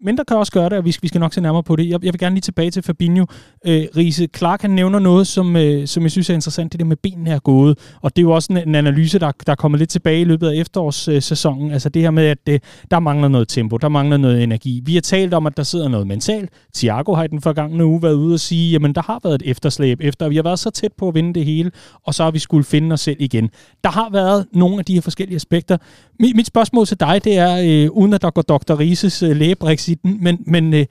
[0.00, 1.88] mindre kan også gøre det, og vi skal, vi skal nok se nærmere på det.
[1.88, 3.26] Jeg, jeg vil gerne lige tilbage til Fabinho.
[3.66, 6.86] Øh, Riese Clark, han nævner noget, som, øh, som jeg synes er interessant, det der
[6.86, 7.78] med benene er gået.
[8.02, 10.24] Og det er jo også en, en analyse, der, der er kommet lidt tilbage i
[10.24, 11.68] løbet af efterårssæsonen.
[11.68, 14.82] Øh, altså det her med, at det, der mangler noget tempo, der mangler noget energi.
[14.84, 16.50] Vi har talt om, at der sidder noget mentalt.
[16.74, 19.50] Thiago har i den forgangne uge været ude og sige, jamen der har været et
[19.50, 21.70] efterslæb, efter vi har været så tæt på at vinde det hele,
[22.04, 23.50] og så har vi skulle finde os selv igen.
[23.84, 25.76] Der har været nogle af de her forskellige aspekter.
[26.20, 28.78] Mit, mit spørgsmål til dig, det er, øh, uden at der går Dr.
[28.78, 30.86] Rises øh, lægebriks i den, men, men øh,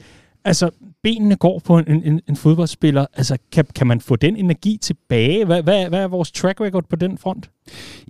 [0.46, 0.70] altså,
[1.04, 3.06] benene går på en, en, en fodboldspiller.
[3.13, 5.46] Altså, kan, kan man få den energi tilbage?
[5.46, 7.50] Hvad, hvad, hvad er vores track record på den front?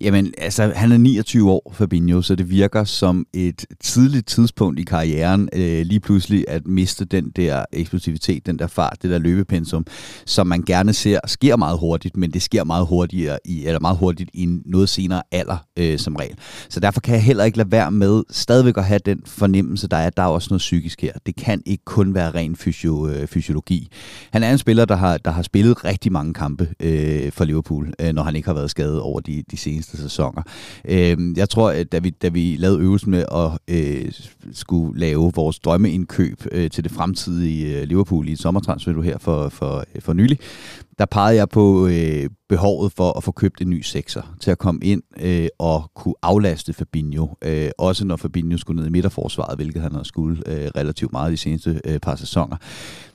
[0.02, 4.84] Jamen, altså, han er 29 år, Fabinho, så det virker som et tidligt tidspunkt i
[4.84, 9.86] karrieren øh, lige pludselig at miste den der eksplosivitet, den der fart, det der løbepensum,
[10.26, 13.98] som man gerne ser sker meget hurtigt, men det sker meget hurtigere i, eller meget
[13.98, 16.36] hurtigt i noget senere alder øh, som regel.
[16.70, 19.98] Så derfor kan jeg heller ikke lade være med stadigvæk at have den fornemmelse, der
[19.98, 21.14] er, at der er også noget psykisk her.
[21.26, 23.90] Det kan ikke kun være ren fysio, øh, fysiologi.
[24.32, 27.94] Han er en spiller, der har, der har spillet rigtig mange kampe øh, for Liverpool,
[28.02, 30.42] øh, når han ikke har været skadet over de, de seneste sæsoner.
[30.86, 34.12] Øh, jeg tror, at da vi, da vi lavede øvelsen med at øh,
[34.52, 39.50] skulle lave vores drømmeindkøb øh, til det fremtidige øh, Liverpool i et sommertransfer her for,
[39.50, 40.40] for, øh, for nylig,
[41.00, 44.58] der pegede jeg på øh, behovet for at få købt en ny sekser til at
[44.58, 47.28] komme ind øh, og kunne aflaste Fabinho.
[47.42, 51.32] Øh, også når Fabinho skulle ned i midterforsvaret, hvilket han har skulle øh, relativt meget
[51.32, 52.58] de seneste øh, par sæsoner.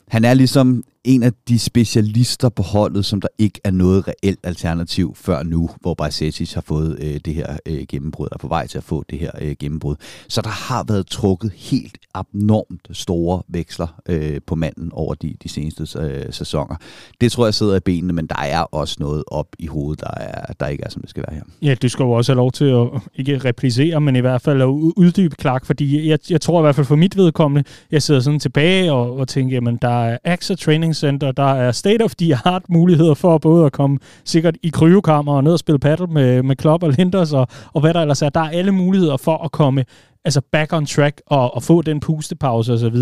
[0.08, 4.40] Han er ligesom en af de specialister på holdet, som der ikke er noget reelt
[4.42, 8.66] alternativ før nu, hvor Bajsetic har fået øh, det her øh, gennembrud, er på vej
[8.66, 9.96] til at få det her øh, gennembrud.
[10.28, 15.48] Så der har været trukket helt abnormt store veksler øh, på manden over de, de
[15.48, 16.76] seneste øh, sæsoner.
[17.20, 20.10] Det tror jeg sidder i benene, men der er også noget op i hovedet, der,
[20.16, 21.42] er, der ikke er, som det skal være her.
[21.62, 24.62] Ja, du skal jo også have lov til at ikke replicere, men i hvert fald
[24.62, 28.20] at uddybe Clark, fordi jeg, jeg tror i hvert fald for mit vedkommende, jeg sidder
[28.20, 33.14] sådan tilbage og, og tænker, jamen der er AXA Training Center, der er state-of-the-art muligheder
[33.14, 36.82] for både at komme sikkert i kryokammer og ned og spille paddle med, med Klopp
[36.82, 38.28] og Linders og, og hvad der ellers er.
[38.28, 39.84] Der er alle muligheder for at komme
[40.24, 42.96] altså back on track og, og få den pustepause osv.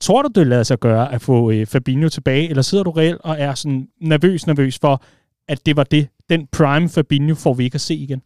[0.00, 3.20] Tror du, det lader sig gøre at få øh, Fabinho tilbage, eller sidder du reelt
[3.20, 5.02] og er sådan nervøs, nervøs for,
[5.48, 8.22] at det var det, den prime Fabinho får vi ikke at se igen?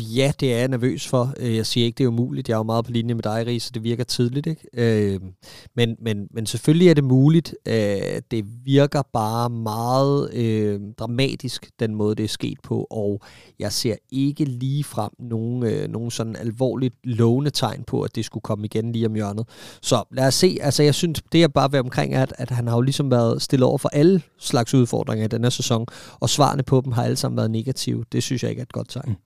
[0.00, 1.34] Ja, det er jeg nervøs for.
[1.40, 2.48] Øh, jeg siger ikke, det er umuligt.
[2.48, 4.46] Jeg er jo meget på linje med dig, Ries, så det virker tidligt.
[4.46, 4.66] Ikke?
[4.74, 5.20] Øh,
[5.76, 7.54] men, men, men selvfølgelig er det muligt.
[7.68, 7.74] Øh,
[8.30, 13.20] det virker bare meget øh, dramatisk, den måde, det er sket på, og
[13.58, 18.24] jeg ser ikke lige frem nogen, øh, nogen sådan alvorligt lovende tegn på, at det
[18.24, 19.48] skulle komme igen lige om hjørnet.
[19.82, 20.58] Så lad os se.
[20.60, 23.42] Altså, jeg synes, det er bare ved omkring, at, at han har jo ligesom været
[23.42, 25.86] stillet over for alle slags udfordringer i den her sæson,
[26.20, 28.04] og svarene på dem har alle sammen været negative.
[28.12, 29.08] Det synes jeg ikke er et godt tegn.
[29.08, 29.16] Mm.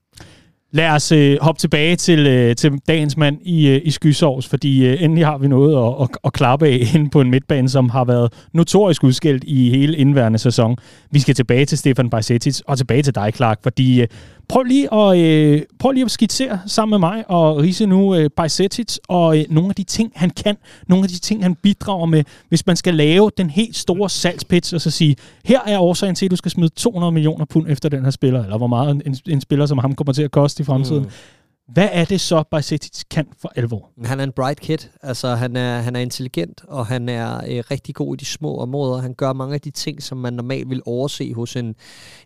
[0.74, 4.86] Lad os øh, hoppe tilbage til, øh, til dagens mand i, øh, i Skysovs, fordi
[4.86, 7.88] øh, endelig har vi noget at, at, at klappe af inde på en midtbane, som
[7.88, 10.76] har været notorisk udskilt i hele indværende sæson.
[11.10, 14.08] Vi skal tilbage til Stefan Bajsetic og tilbage til dig, Clark, fordi øh,
[14.48, 18.30] prøv, lige at, øh, prøv lige at skitsere sammen med mig og Riese nu øh,
[18.36, 20.56] Bajsetic og øh, nogle af de ting, han kan,
[20.88, 24.74] nogle af de ting, han bidrager med, hvis man skal lave den helt store salgspitch
[24.74, 27.88] og så sige, her er årsagen til, at du skal smide 200 millioner pund efter
[27.88, 30.60] den her spiller, eller hvor meget en, en spiller som ham kommer til at koste
[30.60, 31.02] i fremtiden.
[31.02, 31.10] Mm.
[31.72, 33.90] Hvad er det så, Bajsetic kan for alvor?
[34.04, 34.78] Han er en bright kid.
[35.02, 38.58] Altså, han er, han er intelligent, og han er øh, rigtig god i de små
[38.58, 39.00] områder.
[39.00, 41.74] Han gør mange af de ting, som man normalt vil overse hos en,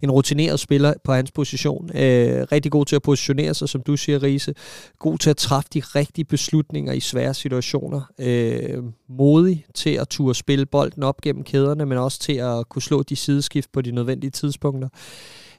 [0.02, 1.90] en rutineret spiller på hans position.
[1.96, 4.54] Øh, rigtig god til at positionere sig, som du siger, Riese.
[4.98, 8.00] God til at træffe de rigtige beslutninger i svære situationer.
[8.18, 12.82] Øh, modig til at turde spille bolden op gennem kæderne, men også til at kunne
[12.82, 14.88] slå de sideskift på de nødvendige tidspunkter.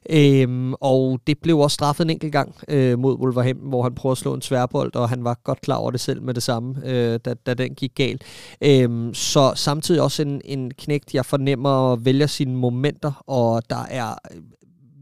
[0.10, 4.14] Øhm, og det blev også straffet en enkelt gang øh, mod Wolverhampton, hvor han prøvede
[4.14, 6.76] at slå en tværbold, og han var godt klar over det selv med det samme,
[6.86, 8.24] øh, da, da den gik galt.
[8.62, 14.16] Øhm, så samtidig også en, en knægt, jeg fornemmer vælger sine momenter, og der er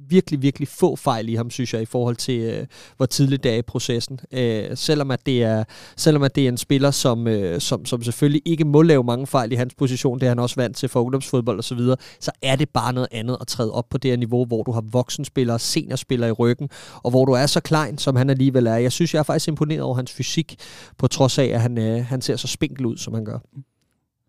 [0.09, 3.51] virkelig, virkelig få fejl i ham, synes jeg, i forhold til, øh, hvor tidligt det
[3.51, 4.19] er i processen.
[4.31, 5.63] Øh, selvom, at det er,
[5.97, 9.27] selvom at det er en spiller, som, øh, som, som selvfølgelig ikke må lave mange
[9.27, 11.97] fejl i hans position, det er han også vant til for ungdomsfodbold osv., så, videre,
[12.19, 14.71] så er det bare noget andet at træde op på det her niveau, hvor du
[14.71, 16.69] har voksenspillere, seniorspillere i ryggen,
[17.03, 18.75] og hvor du er så klein, som han alligevel er.
[18.75, 20.55] Jeg synes, jeg er faktisk imponeret over hans fysik,
[20.97, 23.39] på trods af, at han, øh, han ser så spinkel ud, som han gør.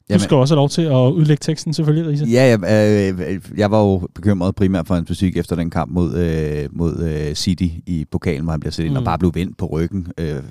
[0.08, 2.24] Jamen, du skal også have lov til at udlægge teksten selvfølgelig, Risa.
[2.24, 2.58] Ja, jeg,
[3.14, 6.98] øh, jeg var jo bekymret primært for hans fysik efter den kamp mod, øh, mod
[6.98, 8.98] øh, City i pokalen, hvor han bliver sat ind mm.
[8.98, 10.42] og bare blev vendt på ryggen øh,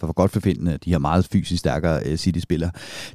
[0.00, 2.70] for godt forfindende, de her meget fysisk stærkere uh, City-spillere,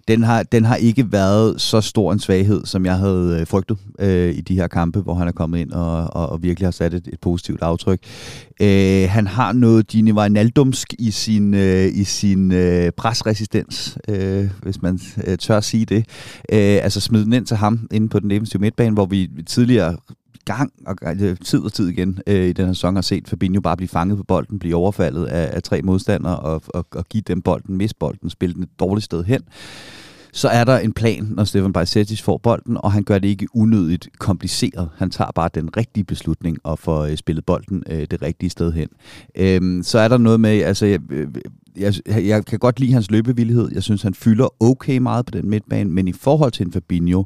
[0.07, 3.77] den har, den har ikke været så stor en svaghed, som jeg havde uh, frygtet
[3.99, 6.71] uh, i de her kampe, hvor han er kommet ind og, og, og virkelig har
[6.71, 7.99] sat et, et positivt aftryk.
[8.61, 8.67] Uh,
[9.09, 14.99] han har noget Gini Wijnaldumsk i sin, uh, i sin uh, presresistens, uh, hvis man
[15.27, 16.05] uh, tør sige det.
[16.53, 19.97] Uh, altså smid den ind til ham inde på den defensive midtbane, hvor vi tidligere
[20.45, 23.61] gang og øh, tid og tid igen øh, i den her sæson har set Fabinho
[23.61, 27.23] bare blive fanget på bolden, blive overfaldet af, af tre modstandere og, og, og give
[27.27, 29.41] dem bolden, miste bolden, spille den et dårligt sted hen
[30.33, 33.47] så er der en plan, når Stefan Bajsetis får bolden, og han gør det ikke
[33.53, 34.89] unødigt kompliceret.
[34.97, 38.71] Han tager bare den rigtige beslutning og får øh, spillet bolden øh, det rigtige sted
[38.71, 38.87] hen.
[39.35, 41.27] Øhm, så er der noget med, altså øh,
[41.77, 43.69] jeg, jeg kan godt lide hans løbevillighed.
[43.73, 47.23] Jeg synes, han fylder okay meget på den midtbane, men i forhold til en Fabinho,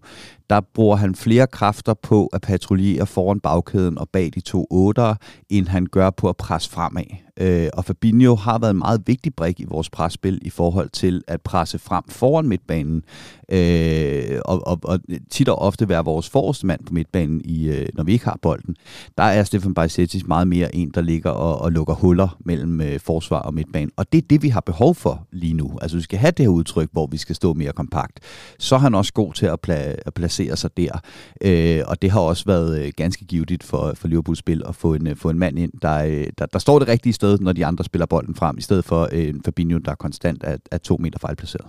[0.49, 5.15] der bruger han flere kræfter på at patruljere foran bagkæden og bag de to otter,
[5.49, 7.03] end han gør på at presse fremad.
[7.39, 11.23] Øh, og Fabinho har været en meget vigtig brik i vores presspil i forhold til
[11.27, 13.03] at presse frem foran midtbanen,
[13.49, 17.87] øh, og, og, og tit og ofte være vores forreste mand på midtbanen, i, øh,
[17.93, 18.75] når vi ikke har bolden.
[19.17, 22.99] Der er Stefan Bajsetis meget mere en, der ligger og, og lukker huller mellem øh,
[22.99, 23.91] forsvar og midtbanen.
[23.95, 25.71] Og det er det, vi har behov for lige nu.
[25.81, 28.19] Altså vi skal have det her udtryk, hvor vi skal stå mere kompakt.
[28.59, 30.99] Så er han også god til at, pla- at placere sig der.
[31.41, 34.93] Øh, og det har også været øh, ganske givetigt for, for Liverpools spil at få
[34.93, 37.53] en, øh, få en mand ind, der, øh, der, der står det rigtige sted, når
[37.53, 40.77] de andre spiller bolden frem, i stedet for øh, en Fabinho, der konstant er, er
[40.77, 41.65] to meter fejlplaceret.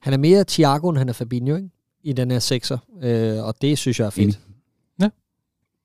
[0.00, 1.68] Han er mere Thiago, end han er Fabinho, ikke?
[2.02, 4.40] I den her sekser, øh, og det synes jeg er fedt.
[5.00, 5.08] Ja.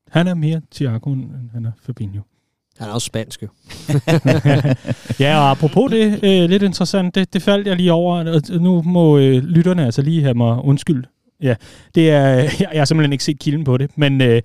[0.08, 2.22] Han er mere Thiago, end han er Fabinho.
[2.78, 3.48] Han er også spansk, jo.
[5.26, 8.82] ja, og apropos det, øh, lidt interessant, det, det faldt jeg lige over, og nu
[8.82, 11.04] må øh, lytterne altså lige have mig undskyld.
[11.42, 11.56] Ja,
[11.96, 12.28] det er,
[12.60, 14.42] jeg, jeg har simpelthen ikke set kilden på det, men øh,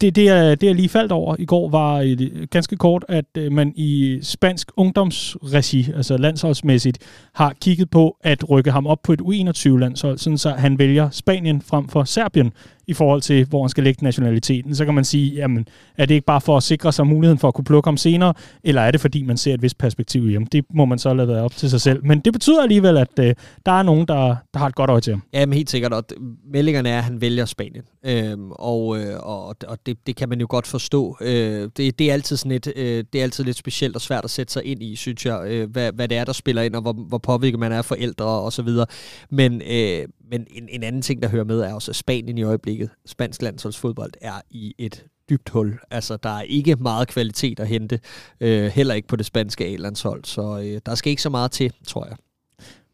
[0.00, 2.16] det, det, jeg, det, jeg lige faldt over i går, var
[2.46, 6.98] ganske kort, at øh, man i spansk ungdomsregi, altså landsholdsmæssigt,
[7.34, 11.62] har kigget på at rykke ham op på et U21-landshold, sådan så han vælger Spanien
[11.62, 12.52] frem for Serbien
[12.90, 14.74] i forhold til, hvor han skal lægge nationaliteten.
[14.74, 15.66] Så kan man sige, jamen,
[15.98, 18.34] er det ikke bare for at sikre sig muligheden for at kunne plukke ham senere,
[18.64, 20.46] eller er det fordi, man ser et vist perspektiv i ham?
[20.46, 22.04] Det må man så lade være op til sig selv.
[22.04, 23.34] Men det betyder alligevel, at øh,
[23.66, 25.22] der er nogen, der, der har et godt øje til ham.
[25.32, 26.04] Jamen helt sikkert, og
[26.52, 27.82] meldingerne er, at han vælger Spanien.
[28.06, 31.16] Øhm, og øh, og, og det, det kan man jo godt forstå.
[31.20, 34.24] Øh, det, det, er altid sådan et, øh, det er altid lidt specielt og svært
[34.24, 36.74] at sætte sig ind i, synes jeg, øh, hvad, hvad det er, der spiller ind,
[36.74, 38.86] og hvor, hvor påvirket man er forældre og så videre.
[39.30, 42.42] Men, øh, men en, en anden ting, der hører med, er også, at Spanien i
[42.42, 45.78] øjeblikket, spansk landsholdsfodbold, er i et dybt hul.
[45.90, 48.00] Altså, der er ikke meget kvalitet at hente,
[48.40, 51.72] øh, heller ikke på det spanske A-landshold, så øh, der skal ikke så meget til,
[51.86, 52.16] tror jeg.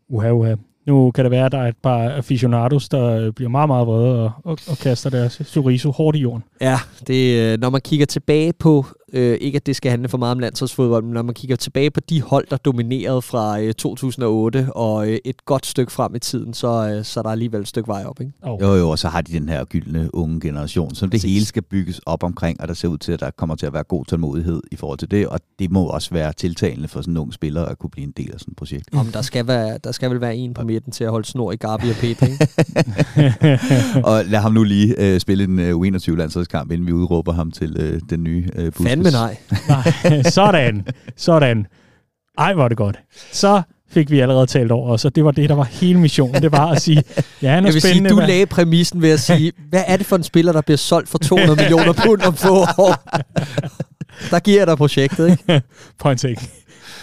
[0.09, 0.55] Uha, uha.
[0.87, 4.25] Nu kan det være, at der er et par aficionados, der bliver meget, meget vrede
[4.25, 6.45] og, og, og kaster deres chorizo hårdt i jorden.
[6.61, 10.19] Ja, det, øh, når man kigger tilbage på Øh, ikke at det skal handle for
[10.19, 13.75] meget om landsholdsfodbold, men når man kigger tilbage på de hold, der dominerede fra øh,
[13.75, 17.61] 2008 og øh, et godt stykke frem i tiden, så, øh, så er der alligevel
[17.61, 18.21] et stykke vej op.
[18.21, 18.33] Ikke?
[18.43, 18.63] Oh.
[18.63, 21.33] Jo, jo, og så har de den her gyldne unge generation, som det Præcis.
[21.33, 23.73] hele skal bygges op omkring, og der ser ud til, at der kommer til at
[23.73, 27.13] være god tålmodighed i forhold til det, og det må også være tiltalende for sådan
[27.13, 28.89] en ung spiller at kunne blive en del af sådan et projekt.
[28.93, 31.53] Om der skal, være, der skal vel være en på midten til at holde snor
[31.53, 32.27] i Gabi og Peter,
[34.11, 37.77] og lad ham nu lige øh, spille en øh, U21-landsholdskamp, inden vi udråber ham til
[37.81, 38.73] øh, den nye øh,
[39.13, 39.37] Fandme
[39.69, 39.83] nej.
[40.13, 40.23] nej.
[40.39, 40.87] Sådan.
[41.17, 41.67] Sådan.
[42.39, 42.99] Ej, er det godt.
[43.33, 46.43] Så fik vi allerede talt over, og så det var det, der var hele missionen.
[46.43, 47.03] Det var at sige,
[47.43, 48.11] ja, han er Jeg vil spændende.
[48.11, 50.79] Sige, du lagde præmissen ved at sige, hvad er det for en spiller, der bliver
[50.79, 52.95] solgt for 200 millioner pund om få år?
[54.31, 55.63] Der giver jeg dig projektet, ikke?
[55.99, 56.49] Point taken.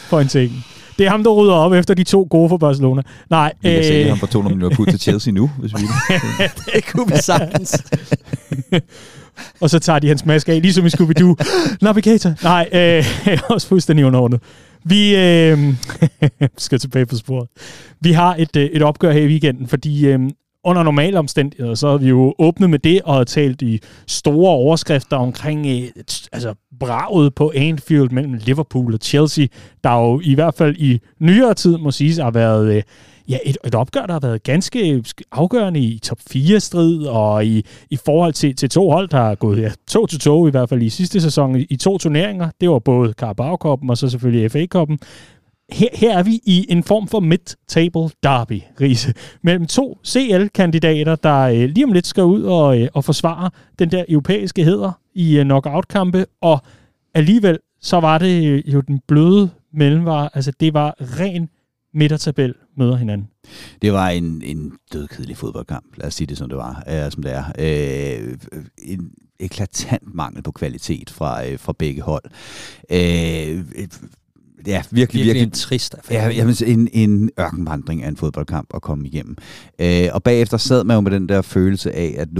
[0.09, 0.63] Point taken.
[0.97, 3.01] Det er ham, der rydder op efter de to gode for Barcelona.
[3.29, 3.85] Nej, vi kan øh...
[3.85, 5.81] sælge ham for 200 millioner pund til Chelsea nu, hvis vi
[6.73, 7.83] det kunne vi sagtens
[9.61, 11.35] og så tager de hans maske af, ligesom i Scooby-Doo.
[11.81, 12.33] Navigator.
[12.43, 14.41] Nej, øh, også fuldstændig underordnet.
[14.85, 15.73] Vi øh,
[16.57, 17.47] skal tilbage på sporet.
[18.01, 20.19] Vi har et, øh, et opgør her i weekenden, fordi øh,
[20.63, 25.17] under normale omstændigheder, så har vi jo åbnet med det og talt i store overskrifter
[25.17, 29.45] omkring øh, altså, braget på Anfield mellem Liverpool og Chelsea,
[29.83, 32.83] der jo i hvert fald i nyere tid, må siges, har været øh,
[33.29, 37.97] ja, et, et opgør, der har været ganske afgørende i top 4-strid, og i, i
[38.05, 40.81] forhold til, til to hold, der har gået ja, to til to, i hvert fald
[40.81, 42.49] i sidste sæson, i, i to turneringer.
[42.61, 44.99] Det var både Carabao-koppen og så selvfølgelig FA-koppen.
[45.71, 51.39] Her, her er vi i en form for mid-table derby, Riese, mellem to CL-kandidater, der
[51.39, 53.49] øh, lige om lidt skal ud og, øh, og forsvare
[53.79, 56.59] den der europæiske heder i øh, knockout-kampe, og
[57.13, 61.49] alligevel så var det øh, jo den bløde mellemvare, altså det var ren
[61.93, 63.27] midtertabel møder hinanden.
[63.81, 67.23] Det var en, en dødkedelig fodboldkamp, lad os sige det som det var, øh, som
[67.23, 67.43] det er.
[67.59, 68.37] Øh,
[68.77, 72.23] en eklatant mangel på kvalitet fra, øh, fra begge hold.
[72.89, 73.65] Øh,
[74.67, 76.23] ja, virkelig, virkelig, virkelig trist affære.
[76.23, 79.37] Ja, jamen, en, en ørkenvandring af en fodboldkamp at komme igennem.
[79.79, 82.35] Øh, og bagefter sad man jo med den der følelse af, at 0-0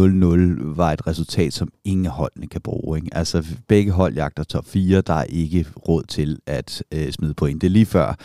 [0.76, 2.98] var et resultat, som ingen holdene kan bruge.
[2.98, 3.18] Ikke?
[3.18, 7.62] Altså, begge hold jagter top 4, der er ikke råd til at øh, smide point.
[7.62, 8.16] Det er lige før,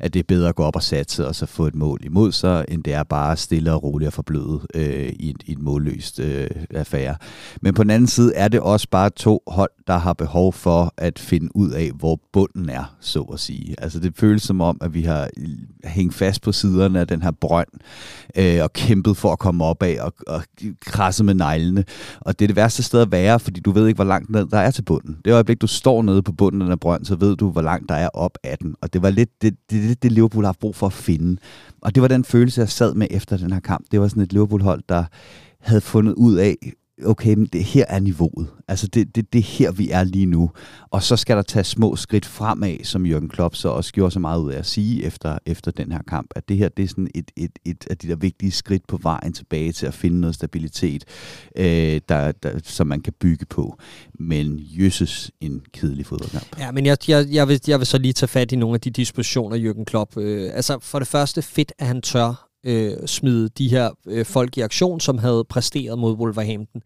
[0.00, 2.32] at det er bedre at gå op og satse, og så få et mål imod
[2.32, 5.58] sig, end det er bare stille og roligt at forbløde øh, i, et, i et
[5.58, 7.16] målløst øh, affære.
[7.62, 10.94] Men på den anden side er det også bare to hold, der har behov for
[10.96, 13.74] at finde ud af, hvor bunden er, så at sige sige.
[13.78, 15.28] Altså det føles som om, at vi har
[15.84, 17.68] hængt fast på siderne af den her brønd,
[18.36, 20.42] øh, og kæmpet for at komme op af, og, og
[20.86, 21.84] krasse med neglene.
[22.20, 24.46] Og det er det værste sted at være, fordi du ved ikke, hvor langt ned
[24.46, 25.16] der er til bunden.
[25.24, 27.62] Det øjeblik, du står nede på bunden af den her brønd, så ved du, hvor
[27.62, 28.74] langt der er op af den.
[28.80, 31.36] Og det var lidt det, det, det, det Liverpool har brug for at finde.
[31.82, 33.84] Og det var den følelse, jeg sad med efter den her kamp.
[33.90, 35.04] Det var sådan et Liverpool-hold, der
[35.60, 36.56] havde fundet ud af,
[37.04, 38.48] okay, men det her er niveauet.
[38.68, 40.50] Altså det, det, det er her, vi er lige nu.
[40.90, 44.20] Og så skal der tage små skridt fremad, som Jürgen Klopp så også gjorde så
[44.20, 46.88] meget ud af at sige efter, efter den her kamp, at det her det er
[46.88, 50.20] sådan et, et, et af de der vigtige skridt på vejen tilbage til at finde
[50.20, 51.04] noget stabilitet,
[51.56, 53.78] øh, der, der, som man kan bygge på.
[54.18, 56.58] Men jøsses en kedelig fodboldkamp.
[56.58, 58.80] Ja, men jeg, jeg, jeg, vil, jeg vil så lige tage fat i nogle af
[58.80, 60.16] de dispositioner, Jürgen Klopp.
[60.16, 64.58] Øh, altså for det første fedt, at han tør øh, smide de her øh, folk
[64.58, 66.82] i aktion, som havde præsteret mod Wolverhampton.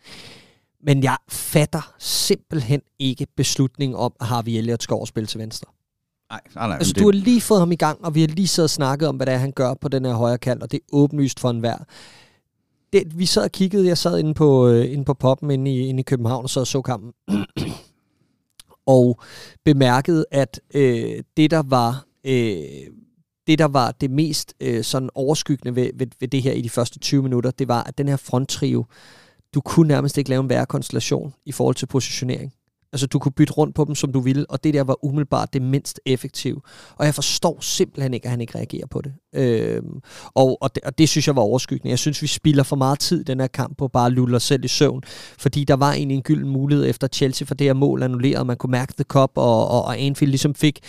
[0.84, 5.70] Men jeg fatter simpelthen ikke beslutningen om, at Harvey Elliott skal overspille til venstre.
[6.30, 6.76] Nej, nej, nej.
[6.76, 7.00] Altså, det...
[7.00, 9.16] du har lige fået ham i gang, og vi har lige siddet og snakket om,
[9.16, 11.50] hvad det er, han gør på den her højre kant, og det er åbenlyst for
[11.50, 11.76] enhver.
[12.92, 15.86] Det, vi sad og kiggede, jeg sad inde på, øh, inde på poppen inde i,
[15.86, 17.12] inde i København, og så så kampen.
[18.86, 19.20] og
[19.64, 22.86] bemærkede, at øh, det, der var øh,
[23.46, 26.70] det, der var det mest øh, sådan overskyggende ved, ved, ved det her i de
[26.70, 28.84] første 20 minutter, det var, at den her fronttrio,
[29.54, 32.52] du kunne nærmest ikke lave en værre konstellation i forhold til positionering.
[32.92, 35.52] Altså, du kunne bytte rundt på dem, som du ville, og det der var umiddelbart
[35.52, 36.60] det mindst effektive.
[36.96, 39.12] Og jeg forstår simpelthen ikke, at han ikke reagerer på det.
[39.34, 40.00] Øhm,
[40.34, 41.90] og, og, det og det synes jeg var overskyggende.
[41.90, 44.36] Jeg synes, vi spilder for meget tid i den her kamp på bare at lulle
[44.36, 45.02] os selv i søvn,
[45.38, 48.46] fordi der var egentlig en gylden mulighed efter Chelsea for det her mål annulleret.
[48.46, 50.80] Man kunne mærke The Cup, og, og, og Anfield ligesom fik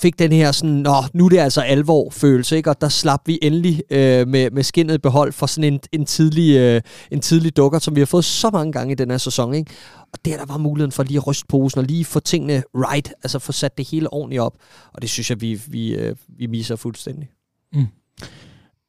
[0.00, 2.70] fik den her sådan, Nå, nu er det altså alvor følelse, ikke?
[2.70, 6.04] og der slap vi endelig øh, med, med skinnet i behold for sådan en, en,
[6.04, 9.18] tidlig, øh, en tidlig dukker, som vi har fået så mange gange i den her
[9.18, 9.54] sæson.
[9.54, 9.70] Ikke?
[10.12, 13.12] Og der, der var muligheden for lige at ryste posen og lige få tingene right,
[13.22, 14.56] altså få sat det hele ordentligt op.
[14.92, 17.28] Og det synes jeg, vi, vi, øh, vi misser fuldstændig.
[17.72, 17.86] Mm.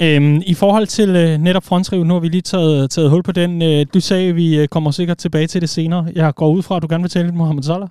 [0.01, 3.31] Øhm, I forhold til øh, netop frontriv, nu har vi lige taget, taget hul på
[3.31, 3.61] den.
[3.61, 6.07] Øh, du sagde, at vi øh, kommer sikkert tilbage til det senere.
[6.15, 7.87] Jeg går ud fra, at du gerne vil tale lidt Mohamed Salah.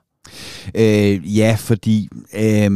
[0.75, 2.71] Øh, ja, fordi øh,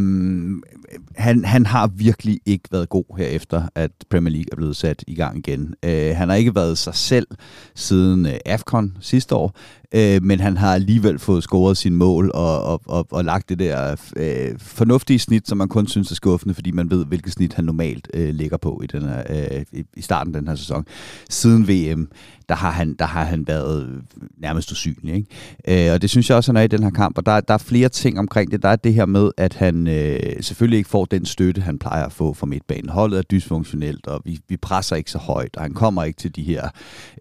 [1.17, 5.05] han, han har virkelig ikke været god her efter, at Premier League er blevet sat
[5.07, 5.75] i gang igen.
[5.83, 7.27] Øh, han har ikke været sig selv
[7.75, 9.57] siden øh, AFCON sidste år,
[9.95, 13.59] øh, men han har alligevel fået scoret sin mål og, og, og, og lagt det
[13.59, 17.55] der øh, fornuftige snit, som man kun synes er skuffende, fordi man ved, hvilket snit
[17.55, 20.87] han normalt øh, ligger på i, den her, øh, i starten af den her sæson.
[21.31, 22.09] Siden VM,
[22.49, 24.03] der har han, der har han været
[24.39, 25.15] nærmest usynlig.
[25.15, 25.87] Ikke?
[25.87, 27.19] Øh, og det synes jeg også, han er i den her kamp.
[27.19, 28.63] Og der, der er flere ting omkring det.
[28.63, 32.07] Der er det her med, at han øh, selvfølgelig ikke får den støtte, han plejer
[32.07, 32.89] at få fra midtbanen.
[32.89, 36.37] Holdet er dysfunktionelt, og vi, vi presser ikke så højt, og han kommer ikke til
[36.37, 36.69] de her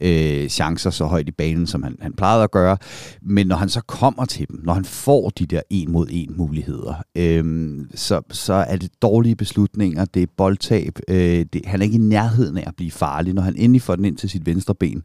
[0.02, 2.78] øh, chancer så højt i banen, som han, han plejede at gøre.
[3.22, 6.34] Men når han så kommer til dem, når han får de der en mod en
[6.38, 11.00] muligheder, øh, så, så er det dårlige beslutninger, det er boldtab.
[11.08, 13.34] Øh, det, han er ikke i nærheden af at blive farlig.
[13.34, 15.04] Når han endelig får den ind til sit venstre ben,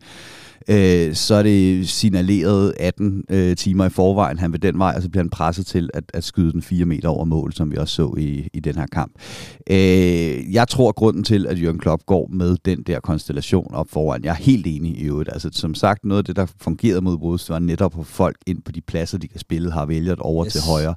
[0.69, 5.03] øh, så er det signaleret 18 øh, timer i forvejen, han vil den vej, og
[5.03, 7.77] så bliver han presset til at, at skyde den 4 meter over mål, som vi
[7.77, 9.13] også så i, i den her kamp.
[9.71, 14.25] Øh, jeg tror, grunden til, at Jørgen Klopp går med den der konstellation op foran,
[14.25, 15.31] jeg er helt enig i øvrigt.
[15.33, 18.63] Altså, som sagt, noget af det, der fungerede mod Wolves, var netop at folk ind
[18.63, 20.53] på de pladser, de kan spille, har vælget over yes.
[20.53, 20.95] til højre.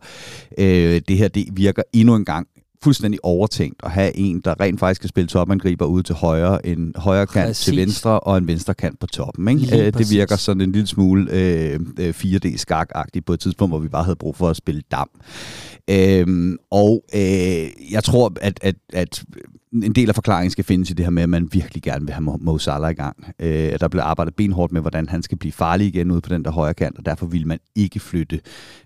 [0.58, 2.48] Øh, det her, det virker endnu en gang
[2.84, 6.94] fuldstændig overtænkt at have en, der rent faktisk kan spille topangriber ud til højre, en
[6.96, 7.66] højre kant præcis.
[7.66, 9.48] til venstre og en venstre kant på toppen.
[9.48, 9.86] Ikke?
[9.86, 13.88] Øh, det virker sådan en lille smule øh, 4D-skak-agtigt øh, på et tidspunkt, hvor vi
[13.88, 15.10] bare havde brug for at spille dam.
[15.90, 19.24] Øh, og øh, jeg tror, at, at, at
[19.74, 22.14] en del af forklaringen skal findes i det her med, at man virkelig gerne vil
[22.14, 23.26] have Mo Salah i gang.
[23.40, 26.46] Øh, der blev arbejdet benhårdt med, hvordan han skal blive farlig igen ude på den
[26.46, 28.40] der højre kant, og derfor vil man ikke flytte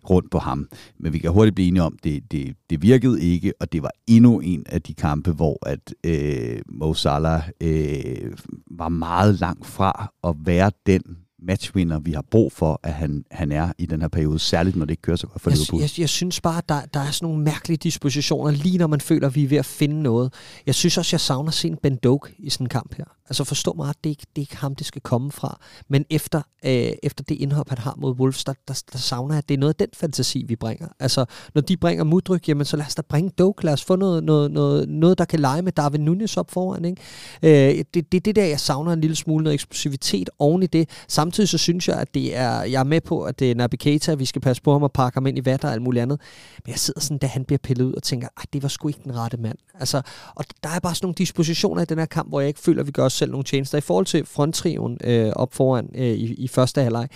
[0.09, 0.67] rundt på ham.
[0.99, 3.83] Men vi kan hurtigt blive enige om, at det, det, det virkede ikke, og det
[3.83, 8.31] var endnu en af de kampe, hvor at øh, Mo Salah øh,
[8.71, 11.01] var meget langt fra at være den
[11.47, 14.85] matchwinner, vi har brug for, at han, han er i den her periode, særligt når
[14.85, 15.81] det ikke kører så godt for jeg, Liverpool.
[15.81, 19.01] Jeg, jeg synes bare, at der, der er sådan nogle mærkelige dispositioner, lige når man
[19.01, 20.33] føler, at vi er ved at finde noget.
[20.65, 23.05] Jeg synes også, jeg savner at se en Ben Doak i sådan en kamp her.
[23.29, 25.59] Altså forstå mig, at det ikke, det er ikke ham, det skal komme fra.
[25.89, 29.37] Men efter, øh, efter det indhop, han har mod Wolves, der, der, der savner jeg,
[29.37, 30.87] at det er noget af den fantasi, vi bringer.
[30.99, 33.63] Altså, når de bringer mudryk, jamen så lad os da bringe Doak.
[33.63, 36.85] Lad os få noget, noget, noget, noget der kan lege med Darwin Nunes op foran.
[36.85, 37.01] Ikke?
[37.43, 40.67] Øh, det, det er det der, jeg savner en lille smule noget eksplosivitet oven i
[40.67, 40.89] det.
[41.07, 43.75] Samtidig så synes jeg, at det er, jeg er med på, at det er Naby
[43.75, 46.01] Keita, vi skal passe på ham og pakke ham ind i vatter og alt muligt
[46.01, 46.19] andet.
[46.65, 48.87] Men jeg sidder sådan, da han bliver pillet ud og tænker, at det var sgu
[48.87, 49.57] ikke den rette mand.
[49.79, 50.01] Altså,
[50.35, 52.81] og der er bare sådan nogle dispositioner i den her kamp, hvor jeg ikke føler,
[52.81, 53.77] at vi gør også selv nogle tjenester.
[53.77, 57.07] I forhold til fronttriven øh, op foran øh, i, i første halvleg,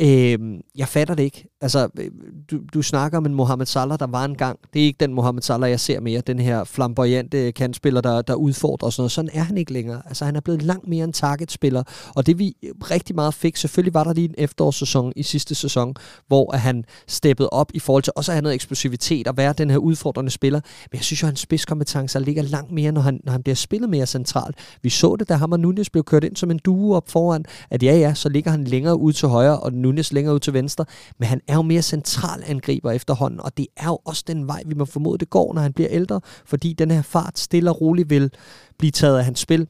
[0.00, 0.38] Øh,
[0.76, 1.48] jeg fatter det ikke.
[1.60, 2.10] Altså, øh,
[2.50, 4.58] du, du snakker om en Mohamed Salah, der var engang.
[4.72, 6.20] Det er ikke den Mohamed Salah, jeg ser mere.
[6.20, 9.12] Den her flamboyante kantspiller, der, der udfordrer og sådan noget.
[9.12, 10.02] Sådan er han ikke længere.
[10.06, 11.82] Altså, han er blevet langt mere en targetspiller.
[12.14, 12.54] Og det vi
[12.90, 15.94] rigtig meget fik, selvfølgelig var der lige en efterårssæson i sidste sæson,
[16.26, 19.70] hvor han steppede op i forhold til også at have noget eksplosivitet og være den
[19.70, 20.60] her udfordrende spiller.
[20.92, 23.56] Men jeg synes jo, at hans spidskompetencer ligger langt mere, når han, når han bliver
[23.56, 24.56] spillet mere centralt.
[24.82, 27.44] Vi så det, da ham og Nunes blev kørt ind som en duo op foran,
[27.70, 30.52] at ja, ja, så ligger han længere ud til højre, og Nunes længere ud til
[30.52, 30.84] venstre.
[31.18, 34.62] Men han er jo mere central angriber efterhånden, og det er jo også den vej,
[34.66, 37.80] vi må formode, det går, når han bliver ældre, fordi den her fart stille og
[37.80, 38.30] roligt vil
[38.78, 39.68] blive taget af hans spil.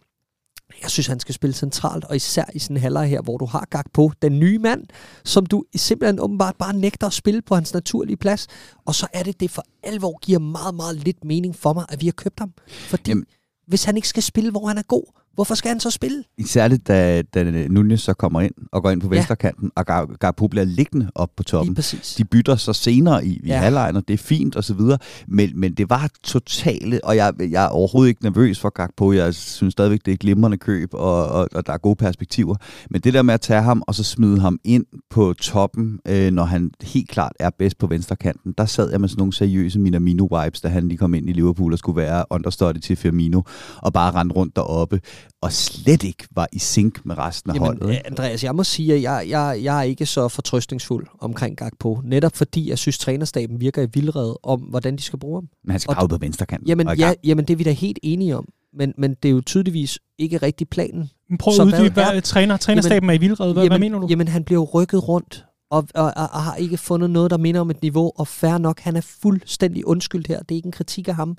[0.83, 3.45] Jeg synes, han skal spille centralt, og især i sådan en halvleg her, hvor du
[3.45, 4.83] har gagt på den nye mand,
[5.25, 8.47] som du simpelthen åbenbart bare nægter at spille på hans naturlige plads.
[8.85, 12.01] Og så er det, det for alvor giver meget, meget lidt mening for mig, at
[12.01, 12.53] vi har købt ham.
[12.69, 13.25] Fordi Jamen.
[13.67, 16.25] hvis han ikke skal spille, hvor han er god, Hvorfor skal han så spille?
[16.47, 19.95] Særligt da, da Nunez så kommer ind og går ind på venstrekanten, ja.
[19.95, 21.77] og Garpo bliver liggende op på toppen.
[22.19, 23.59] De bytter så senere i, i ja.
[23.59, 24.81] halvlejen, og det er fint osv.
[25.29, 29.13] Men, men det var totale, og jeg, jeg er overhovedet ikke nervøs for Garpo.
[29.13, 32.57] Jeg synes stadigvæk, det er glimrende køb, og, og, og der er gode perspektiver.
[32.91, 36.33] Men det der med at tage ham, og så smide ham ind på toppen, øh,
[36.33, 39.79] når han helt klart er bedst på venstrekanten, der sad jeg med sådan nogle seriøse
[39.79, 43.43] Minamino-vibes, da han lige kom ind i Liverpool og skulle være understudy til Firmino,
[43.77, 45.01] og bare rende rundt deroppe
[45.41, 47.91] og slet ikke var i sync med resten af Jamen, holdet.
[47.91, 48.07] Ikke?
[48.07, 52.01] Andreas, jeg må sige, at jeg, jeg, jeg er ikke så fortrøstningsfuld omkring Gakpo.
[52.05, 55.49] Netop fordi jeg synes, trænerstaben virker i vildred om, hvordan de skal bruge ham.
[55.65, 56.69] Men han skal og, på venstrekanten.
[56.69, 58.49] Jamen, ja, jamen, det er vi da helt enige om.
[58.77, 61.11] Men, men det er jo tydeligvis ikke rigtig planen.
[61.29, 63.53] Men prøv at uddybe, hvad er, træner, trænerstaben jamen, er i vildred.
[63.53, 64.07] Hvad, jamen, hvad mener du?
[64.11, 67.37] Jamen, han bliver jo rykket rundt og, og, og, og har ikke fundet noget, der
[67.37, 70.39] minder om et niveau, og fair nok, han er fuldstændig undskyldt her.
[70.39, 71.39] Det er ikke en kritik af ham.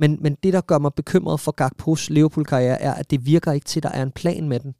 [0.00, 3.64] Men, men det, der gør mig bekymret for Gakpos Liverpool-karriere, er, at det virker ikke
[3.64, 4.74] til, at der er en plan med den.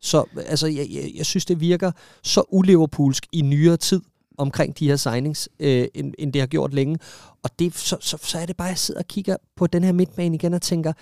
[0.00, 4.00] Så altså, jeg, jeg, jeg synes, det virker så uliverpoolsk i nyere tid
[4.38, 6.98] omkring de her signings, øh, end, end det har gjort længe.
[7.42, 9.84] Og det, så, så, så er det bare, at jeg sidder og kigger på den
[9.84, 10.92] her midtbane igen og tænker,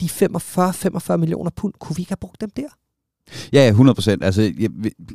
[0.00, 2.68] de 45-45 millioner pund, kunne vi ikke have brugt dem der?
[3.52, 4.24] Ja, 100 procent.
[4.24, 4.70] Altså, jeg,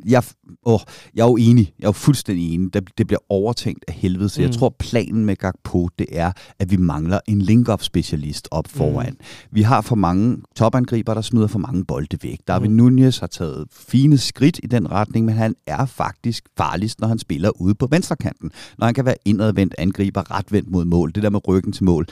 [0.06, 0.22] jeg,
[0.66, 0.80] åh,
[1.14, 1.72] jeg er jo enig.
[1.78, 2.74] Jeg er jo fuldstændig enig.
[2.74, 4.28] Det, bliver overtænkt af helvede.
[4.28, 4.46] Så mm.
[4.46, 9.12] jeg tror, planen med Gakpo, det er, at vi mangler en link-up-specialist op foran.
[9.12, 9.26] Mm.
[9.50, 12.38] Vi har for mange topangriber, der smider for mange bolde væk.
[12.48, 12.74] David mm.
[12.74, 17.18] Nunez har taget fine skridt i den retning, men han er faktisk farligst, når han
[17.18, 18.50] spiller ude på venstrekanten.
[18.78, 21.12] Når han kan være indadvendt angriber, retvendt mod mål.
[21.14, 22.06] Det der med ryggen til mål,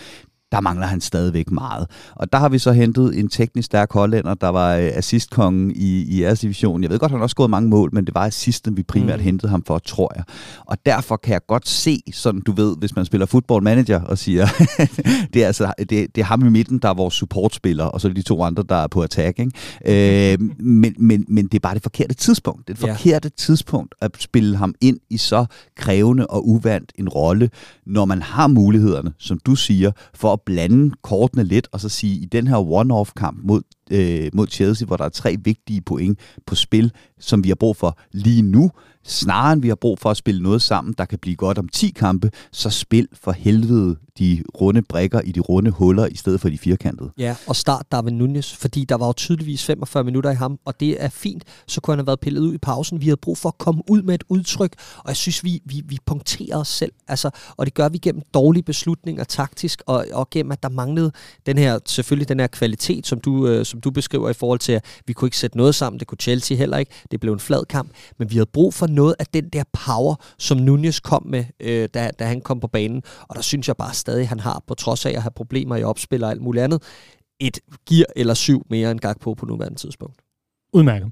[0.55, 1.86] der mangler han stadigvæk meget.
[2.14, 6.02] Og der har vi så hentet en teknisk stærk hollænder, der var øh, assistkongen i,
[6.02, 6.82] i jeres division.
[6.82, 9.18] Jeg ved godt, han har også gået mange mål, men det var assisten, vi primært
[9.18, 9.24] mm.
[9.24, 10.24] hentede ham for, tror jeg.
[10.66, 14.18] Og derfor kan jeg godt se, sådan du ved, hvis man spiller football manager og
[14.18, 14.46] siger,
[15.34, 18.09] det, er altså, det, det er ham i midten, der er vores supportspiller, og så
[18.09, 19.38] er de to andre, der er på attack.
[19.38, 20.32] Ikke?
[20.32, 22.68] Øh, men, men, men det er bare det forkerte tidspunkt.
[22.68, 22.96] Det er det yeah.
[22.96, 25.46] forkerte tidspunkt at spille ham ind i så
[25.76, 27.50] krævende og uvandt en rolle,
[27.86, 32.16] når man har mulighederne, som du siger, for at blande kortene lidt, og så sige,
[32.16, 36.55] i den her one-off-kamp mod, øh, mod Chelsea, hvor der er tre vigtige point på
[36.55, 38.70] spil, som vi har brug for lige nu,
[39.05, 41.68] snarere end vi har brug for at spille noget sammen, der kan blive godt om
[41.68, 46.41] 10 kampe, så spil for helvede de runde brækker i de runde huller, i stedet
[46.41, 47.11] for de firkantede.
[47.18, 50.80] Ja, og start Darwin Nunez, fordi der var jo tydeligvis 45 minutter i ham, og
[50.80, 53.01] det er fint, så kunne han have været pillet ud i pausen.
[53.01, 55.82] Vi havde brug for at komme ud med et udtryk, og jeg synes, vi, vi,
[55.85, 60.30] vi punkterer os selv, altså, og det gør vi gennem dårlige beslutninger taktisk, og, og
[60.30, 61.12] gennem, at der manglede
[61.47, 64.72] den her, selvfølgelig den her kvalitet, som du, øh, som du beskriver i forhold til,
[64.72, 67.41] at vi kunne ikke sætte noget sammen, det kunne Chelsea heller ikke, det blev en
[67.41, 71.27] flad kamp, men vi havde brug for noget af den der power, som Nunez kom
[71.27, 73.03] med, øh, da, da han kom på banen.
[73.29, 75.83] Og der synes jeg bare stadig, han har, på trods af at have problemer i
[75.83, 76.83] opspil og alt muligt andet,
[77.41, 77.59] et
[77.89, 80.16] gear eller syv mere end gang på på nuværende tidspunkt.
[80.72, 81.09] Udmærket.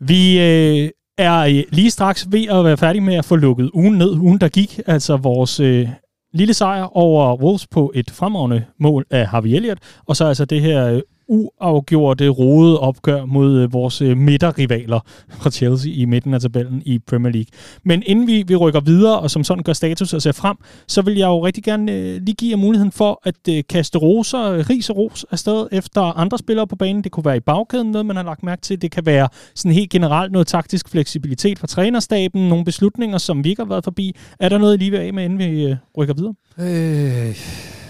[0.00, 3.98] Vi øh, er øh, lige straks ved at være færdige med at få lukket ugen
[3.98, 4.10] ned.
[4.10, 5.88] Ugen, der gik, altså vores øh,
[6.34, 10.60] lille sejr over Wolves på et fremragende mål af Harvey Elliott, og så altså det
[10.60, 11.00] her øh,
[11.32, 16.98] uafgjorte, rode opgør mod øh, vores øh, midterrivaler fra Chelsea i midten af tabellen i
[16.98, 17.46] Premier League.
[17.84, 20.56] Men inden vi, vi rykker videre, og som sådan gør status og ser frem,
[20.88, 23.98] så vil jeg jo rigtig gerne øh, lige give jer muligheden for at øh, kaste
[23.98, 27.04] roser, øh, ris og ros afsted efter andre spillere på banen.
[27.04, 28.82] Det kunne være i bagkæden noget, man har lagt mærke til.
[28.82, 33.48] Det kan være sådan helt generelt noget taktisk fleksibilitet fra trænerstaben, nogle beslutninger, som vi
[33.48, 34.16] ikke har været forbi.
[34.40, 36.34] Er der noget, I lige vil af med, inden vi øh, rykker videre?
[36.58, 37.81] Øh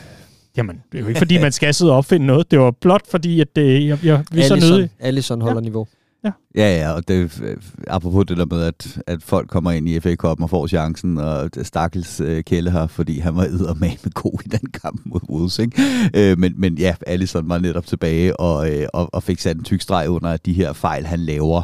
[0.57, 2.51] Jamen, det er jo ikke, fordi man skal sidde og opfinde noget.
[2.51, 4.91] Det var blot fordi, at det, øh, jeg, jeg, vi Allison, så nødig.
[5.01, 5.65] Allison holder ja.
[5.65, 5.87] niveau.
[6.25, 6.31] Ja.
[6.55, 7.43] ja, ja, og det,
[7.87, 11.19] apropos det der med, at, at folk kommer ind i FA Cup og får chancen,
[11.19, 15.59] og Stakkels øh, Kjelle her, fordi han var med god i den kamp mod Wolves,
[15.59, 15.83] ikke?
[16.15, 19.65] Øh, men, men ja, Allison var netop tilbage og, øh, og, og fik sat en
[19.65, 21.63] tyk streg under, at de her fejl, han laver,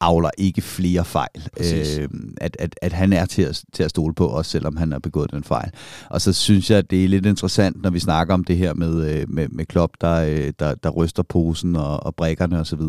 [0.00, 1.48] avler ikke flere fejl.
[1.60, 2.08] Øh,
[2.40, 4.98] at, at, at han er til at, til at stole på, også selvom han har
[4.98, 5.70] begået den fejl.
[6.10, 8.74] Og så synes jeg, at det er lidt interessant, når vi snakker om det her
[8.74, 12.80] med, øh, med, med Klopp, der, øh, der, der ryster posen og, og brækkerne osv.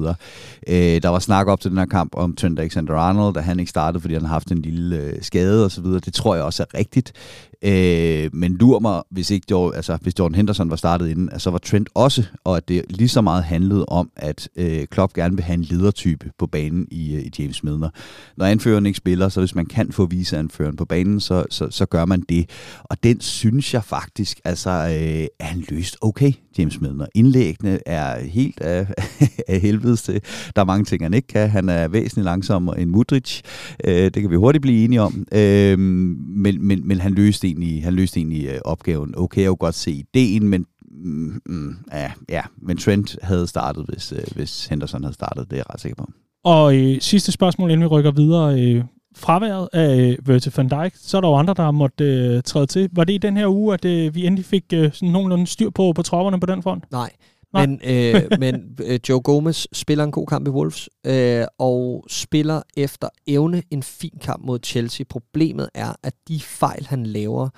[0.68, 3.70] Øh, der var snak op til den her kamp om Trent Alexander-Arnold, da han ikke
[3.70, 5.86] startede, fordi han har haft en lille øh, skade osv.
[5.86, 7.14] Det tror jeg også er rigtigt.
[7.62, 11.50] Øh, men lur mig, hvis ikke Jordan, altså, hvis Jordan Henderson var startet inden, så
[11.50, 15.36] var Trent også, og at det lige så meget handlede om, at øh, Klopp gerne
[15.36, 17.90] vil have en ledertype på banen i, øh, i James Midler.
[18.38, 21.86] Når anføreren ikke spiller, så hvis man kan få viseanføreren på banen, så, så, så
[21.86, 22.50] gør man det.
[22.84, 27.06] Og den synes jeg faktisk, altså, øh, er han løst okay, James Midler.
[27.16, 28.88] Indlæggene er helt af,
[29.48, 30.22] af helvedes til.
[30.56, 31.50] Der er mange ting, han ikke kan.
[31.50, 33.44] Han er væsentligt langsommere end Mudrich.
[33.84, 35.26] Øh, det kan vi hurtigt blive enige om.
[35.32, 39.14] Øh, men, men, men han løste egentlig, han løste egentlig øh, opgaven.
[39.18, 43.86] Okay, jeg kunne godt se ideen, men mm, mm, ja, ja, men Trent havde startet,
[43.86, 46.10] hvis, øh, hvis Henderson havde startet, det er jeg ret sikker på.
[46.44, 48.62] Og øh, sidste spørgsmål, inden vi rykker videre.
[48.62, 48.84] Øh,
[49.16, 52.44] fraværet af øh, Virgil van Dijk, så er der jo andre, der har måttet øh,
[52.44, 52.90] træde til.
[52.92, 55.70] Var det i den her uge, at øh, vi endelig fik øh, sådan nogenlunde styr
[55.70, 56.92] på, på tropperne på den front?
[56.92, 57.10] Nej,
[57.54, 57.66] Nej.
[57.66, 62.62] Men, øh, men øh, Joe Gomez spiller en god kamp i Wolves, øh, og spiller
[62.78, 65.06] efter evne en fin kamp mod Chelsea.
[65.10, 67.50] Problemet er, at de fejl, han laver,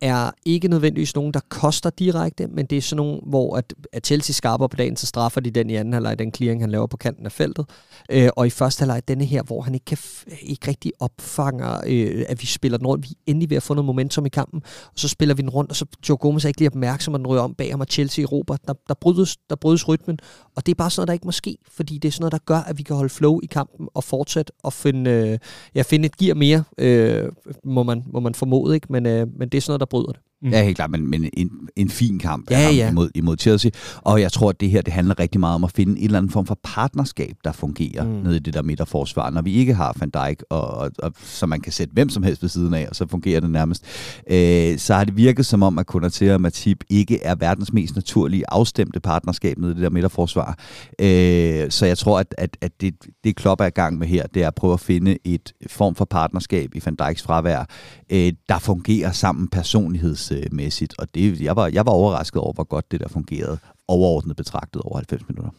[0.00, 4.06] er ikke nødvendigvis nogen, der koster direkte, men det er sådan nogen, hvor at, at
[4.06, 6.86] Chelsea skarper på dagen, så straffer de den i anden halvleg, den clearing, han laver
[6.86, 7.66] på kanten af feltet.
[8.10, 9.98] Øh, og i første halvleg, denne her, hvor han ikke, kan
[10.42, 13.10] ikke rigtig opfanger, øh, at vi spiller den rundt.
[13.10, 15.50] Vi er endelig ved at få noget momentum i kampen, og så spiller vi den
[15.50, 17.80] rundt, og så Joe Gomez er ikke lige opmærksom, at den ryger om bag ham,
[17.80, 18.60] og Chelsea i Robert.
[18.68, 20.18] Der, der, brydes, der brydes rytmen,
[20.56, 22.32] og det er bare sådan noget, der ikke må ske, fordi det er sådan noget,
[22.32, 25.38] der gør, at vi kan holde flow i kampen og fortsætte og finde, øh,
[25.74, 27.28] ja, finde et gear mere, øh,
[27.64, 28.86] må, man, må man formode, ikke?
[28.90, 30.20] Men, øh, men det er sådan noget, der bryder det.
[30.42, 30.50] Mm.
[30.50, 32.90] Ja, helt klart, men, men en, en fin kamp ja, ja.
[32.90, 33.70] Imod, imod Chelsea.
[33.96, 36.18] Og jeg tror, at det her det handler rigtig meget om at finde en eller
[36.18, 38.10] anden form for partnerskab, der fungerer mm.
[38.10, 39.30] nede i det der midterforsvar.
[39.30, 42.22] Når vi ikke har Van Dijk, og, og, og, så man kan sætte hvem som
[42.22, 43.84] helst ved siden af, og så fungerer det nærmest,
[44.30, 47.94] øh, så har det virket som om, at Konaté og Matip ikke er verdens mest
[47.94, 50.58] naturlige afstemte partnerskab nede i det der midterforsvar.
[51.00, 54.26] Øh, så jeg tror, at, at, at det, det Klopp er i gang med her,
[54.26, 57.64] det er at prøve at finde et form for partnerskab i Van Dijks fravær,
[58.10, 60.94] øh, der fungerer sammen personlighedsmæssigt.
[60.98, 64.82] Og det, jeg, var, jeg var overrasket over, hvor godt det der fungerede, overordnet betragtet
[64.82, 65.50] over 90 minutter.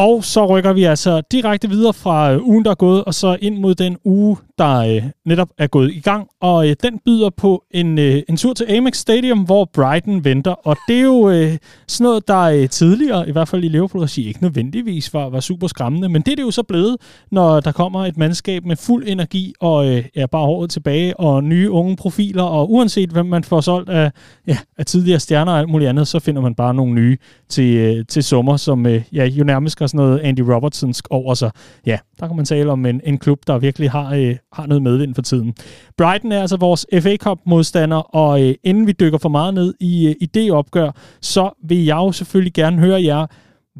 [0.00, 3.36] Og så rykker vi altså direkte videre fra øh, ugen, der er gået, og så
[3.40, 6.28] ind mod den uge, der øh, netop er gået i gang.
[6.40, 10.50] Og øh, den byder på en, øh, en tur til Amex Stadium, hvor Brighton venter.
[10.50, 11.56] Og det er jo øh,
[11.88, 15.66] sådan noget, der øh, tidligere, i hvert fald i Liverpool-regi, ikke nødvendigvis var, var super
[15.66, 16.08] skræmmende.
[16.08, 16.96] Men det er det jo så blevet,
[17.30, 21.44] når der kommer et mandskab med fuld energi og øh, er bare håret tilbage og
[21.44, 22.42] nye unge profiler.
[22.42, 24.10] Og uanset hvem man får solgt af,
[24.46, 27.16] ja, af tidligere stjerner og alt muligt andet, så finder man bare nogle nye
[27.48, 31.34] til, øh, til sommer, som øh, ja, jo nærmest skal sådan noget Andy Robertsonsk over
[31.34, 31.50] sig.
[31.86, 34.82] Ja, der kan man tale om en, en klub, der virkelig har, øh, har noget
[34.82, 35.54] medvind for tiden.
[35.96, 40.08] Brighton er altså vores FA Cup-modstander, og øh, inden vi dykker for meget ned i,
[40.08, 43.26] øh, i det opgør, så vil jeg jo selvfølgelig gerne høre jer,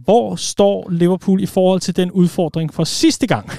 [0.05, 3.51] hvor står Liverpool i forhold til den udfordring fra sidste gang?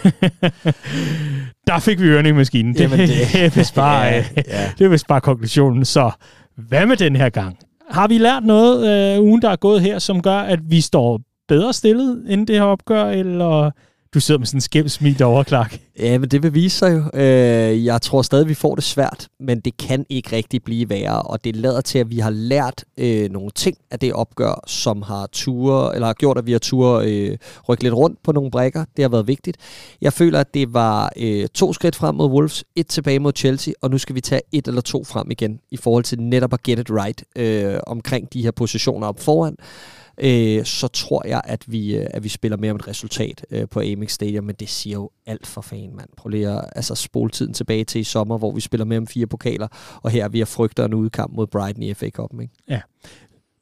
[1.67, 2.73] der fik vi ørerne i maskinen.
[2.73, 4.71] Det, Jamen det, det, er vist bare, ja, ja.
[4.77, 5.85] det er vist bare konklusionen.
[5.85, 6.11] Så
[6.57, 7.57] hvad med den her gang?
[7.91, 11.21] Har vi lært noget øh, ugen, der er gået her, som gør, at vi står
[11.51, 13.71] bedre stillet end det her opgør, eller
[14.13, 15.79] du sidder med sådan en skæmt smil derovre, Clark.
[15.99, 17.19] Ja, men det vil vise sig jo.
[17.19, 21.21] Øh, jeg tror stadig, vi får det svært, men det kan ikke rigtig blive værre,
[21.21, 25.01] og det lader til, at vi har lært øh, nogle ting af det opgør, som
[25.01, 27.37] har ture, eller har gjort, at vi har ture øh,
[27.69, 28.85] rykke lidt rundt på nogle brækker.
[28.95, 29.57] Det har været vigtigt.
[30.01, 33.73] Jeg føler, at det var øh, to skridt frem mod Wolves, et tilbage mod Chelsea,
[33.81, 36.63] og nu skal vi tage et eller to frem igen, i forhold til netop at
[36.63, 41.41] get it right øh, omkring de her positioner op foran øh, Øh, så tror jeg,
[41.43, 44.55] at vi, øh, at vi spiller mere om et resultat øh, på Amex Stadium, men
[44.59, 46.09] det siger jo alt for fan, mand.
[46.17, 49.07] Prøv lige at altså, spole tiden tilbage til i sommer, hvor vi spiller med om
[49.07, 49.67] fire pokaler,
[50.03, 52.53] og her vi har frygter en udkamp mod Brighton i FA Cup'en, ikke?
[52.69, 52.81] Ja,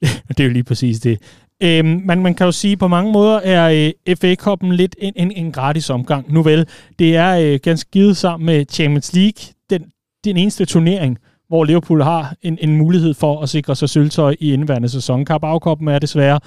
[0.28, 1.22] det er jo lige præcis det.
[1.64, 4.95] Øhm, man, man kan jo sige, at på mange måder er øh, FA Cup'en lidt
[4.99, 6.34] en, en, en gratis omgang.
[6.34, 6.68] Nu vel,
[6.99, 9.91] det er øh, ganske givet sammen med Champions League, den,
[10.24, 11.18] den eneste turnering,
[11.50, 15.26] hvor Liverpool har en, en mulighed for at sikre sig sølvtøj i indværende sæson.
[15.26, 16.39] Carabao er desværre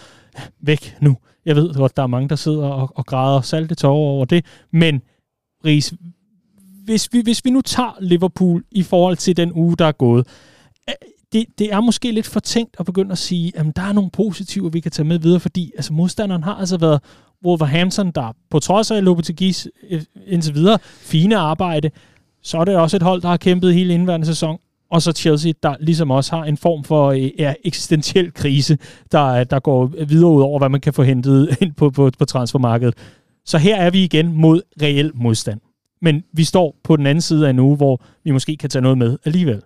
[0.60, 1.16] væk nu.
[1.46, 4.44] Jeg ved godt, der er mange, der sidder og, og græder salte tårer over det,
[4.70, 5.02] men
[5.64, 5.94] Ries,
[6.84, 10.26] hvis vi, hvis vi nu tager Liverpool i forhold til den uge, der er gået,
[11.32, 14.10] det, det er måske lidt for tænkt at begynde at sige, at der er nogle
[14.10, 17.00] positive, vi kan tage med videre, fordi altså, modstanderen har altså været
[17.44, 21.90] Wolverhampton, der på trods af Lopetegis øh, indtil videre fine arbejde,
[22.42, 24.58] så er det også et hold, der har kæmpet hele indværende sæson,
[24.92, 28.78] og så Chelsea, der ligesom også har en form for øh, ja, eksistentiel krise,
[29.12, 32.24] der, der går videre ud over, hvad man kan få hentet ind på, på, på
[32.24, 32.94] transfermarkedet.
[33.44, 35.60] Så her er vi igen mod reel modstand.
[36.02, 38.82] Men vi står på den anden side af en uge, hvor vi måske kan tage
[38.82, 39.62] noget med alligevel.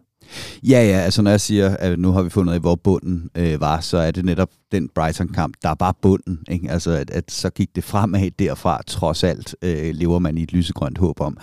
[0.68, 3.30] Ja, ja, altså når jeg siger, at nu har vi fundet ud af, hvor bunden
[3.34, 6.38] øh, var, så er det netop den Brighton-kamp, der er bare bunden.
[6.50, 6.70] Ikke?
[6.70, 10.52] Altså, at, at så gik det fremad derfra, trods alt, øh, lever man i et
[10.52, 11.36] lysegrønt håb om.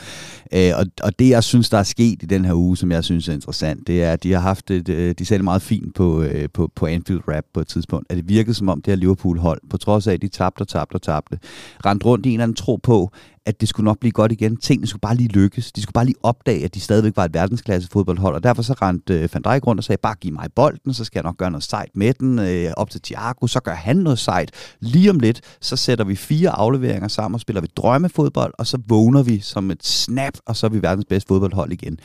[0.54, 3.04] Øh, og, og det, jeg synes, der er sket i den her uge, som jeg
[3.04, 5.62] synes er interessant, det er, at de har haft et, øh, de sagde det meget
[5.62, 8.82] fint på, øh, på, på Anfield Rap på et tidspunkt, at det virkede som om
[8.82, 11.40] det her Liverpool-hold, på trods af, at de tabte og tabte og tabte,
[11.86, 13.12] rendte rundt i en eller anden tro på,
[13.46, 14.58] at det skulle nok blive godt igen.
[14.58, 15.72] Tingene skulle bare lige lykkes.
[15.72, 18.74] De skulle bare lige opdage, at de stadigvæk var et verdensklasse fodboldhold, og derfor så
[18.74, 21.38] rendte øh, Van Dijk rundt og sagde, bare giv mig bolden, så skal jeg nok
[21.38, 24.52] gøre noget sejt med den, øh, op til Thiago, så gør han noget sejt.
[24.80, 28.78] Lige om lidt, så sætter vi fire afleveringer sammen og spiller vi drømmefodbold, og så
[28.88, 32.00] vågner vi som et snap, og så er vi verdens bedste fodboldhold igen.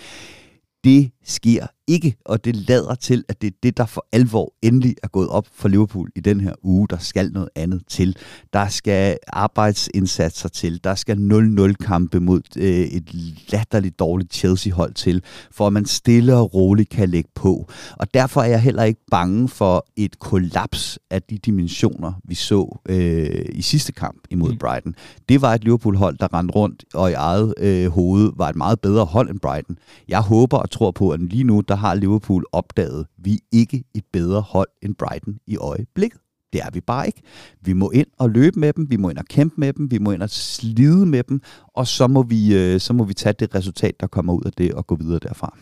[0.84, 4.95] Det sker ikke, og det lader til, at det er det, der for alvor endelig
[5.03, 6.89] er gået op for Liverpool i den her uge.
[6.91, 8.16] Der skal noget andet til.
[8.53, 10.85] Der skal arbejdsindsatser til.
[10.85, 13.14] Der skal 0-0-kampe mod øh, et
[13.53, 17.68] latterligt dårligt Chelsea-hold til, for at man stille og roligt kan lægge på.
[17.93, 22.79] Og derfor er jeg heller ikke bange for et kollaps af de dimensioner, vi så
[22.89, 24.59] øh, i sidste kamp imod mm.
[24.59, 24.95] Brighton.
[25.29, 28.81] Det var et Liverpool-hold, der rendte rundt og i eget øh, hoved var et meget
[28.81, 29.79] bedre hold end Brighton.
[30.09, 33.39] Jeg håber og tror på, at lige nu, der har Liverpool opdaget, at vi er
[33.53, 36.21] ikke et bedre hold end Brighton i øjeblikket.
[36.53, 37.23] Det er vi bare ikke.
[37.61, 39.99] Vi må ind og løbe med dem, vi må ind og kæmpe med dem, vi
[39.99, 41.41] må ind og slide med dem,
[41.75, 44.53] og så må vi, øh, så må vi tage det resultat, der kommer ud af
[44.53, 45.59] det, og gå videre derfra.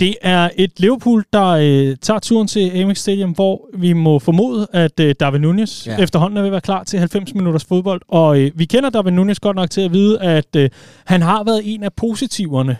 [0.00, 4.66] Det er et Liverpool, der øh, tager turen til Amex Stadium, hvor vi må formode,
[4.72, 5.96] at øh, David Nunez ja.
[5.98, 8.00] efterhånden er ved at være klar til 90 minutters fodbold.
[8.08, 10.70] Og øh, vi kender David Nunez godt nok til at vide, at øh,
[11.04, 12.76] han har været en af positiverne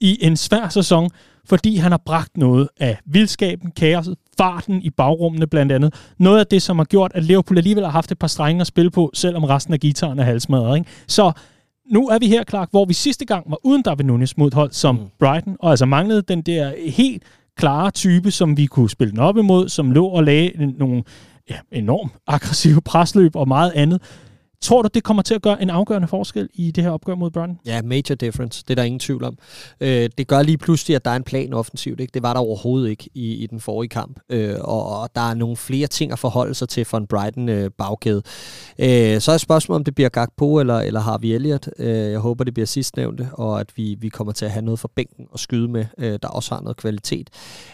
[0.00, 1.10] i en svær sæson,
[1.48, 5.94] fordi han har bragt noget af vildskaben, kaoset, farten i bagrummene blandt andet.
[6.18, 8.66] Noget af det, som har gjort, at Liverpool alligevel har haft et par strenge at
[8.66, 10.78] spille på, selvom resten af gitaren er halsmadret.
[10.78, 10.90] Ikke?
[11.06, 11.32] Så
[11.90, 14.72] nu er vi her, Clark, hvor vi sidste gang var uden David Nunes mod hold
[14.72, 15.06] som mm.
[15.18, 17.22] Brighton, og altså manglede den der helt
[17.56, 21.02] klare type, som vi kunne spille den op imod, som lå og lagde nogle
[21.50, 24.02] ja, enormt aggressive presløb og meget andet.
[24.60, 27.30] Tror du, det kommer til at gøre en afgørende forskel i det her opgør mod
[27.30, 27.58] Brighton?
[27.66, 28.62] Ja, major difference.
[28.62, 29.38] Det er der ingen tvivl om.
[29.80, 32.00] Øh, det gør lige pludselig, at der er en plan offensivt.
[32.00, 32.10] Ikke?
[32.14, 34.20] Det var der overhovedet ikke i, i den forrige kamp.
[34.30, 38.22] Øh, og, og der er nogle flere ting at forholde sig til for en Brighton-bagkæde.
[38.78, 41.68] Øh, øh, så er spørgsmålet, om det bliver Gakpo eller, eller Harvey Elliott.
[41.78, 44.80] Øh, jeg håber, det bliver sidstnævnte, og at vi, vi kommer til at have noget
[44.80, 47.30] for bænken at skyde med, øh, der også har noget kvalitet.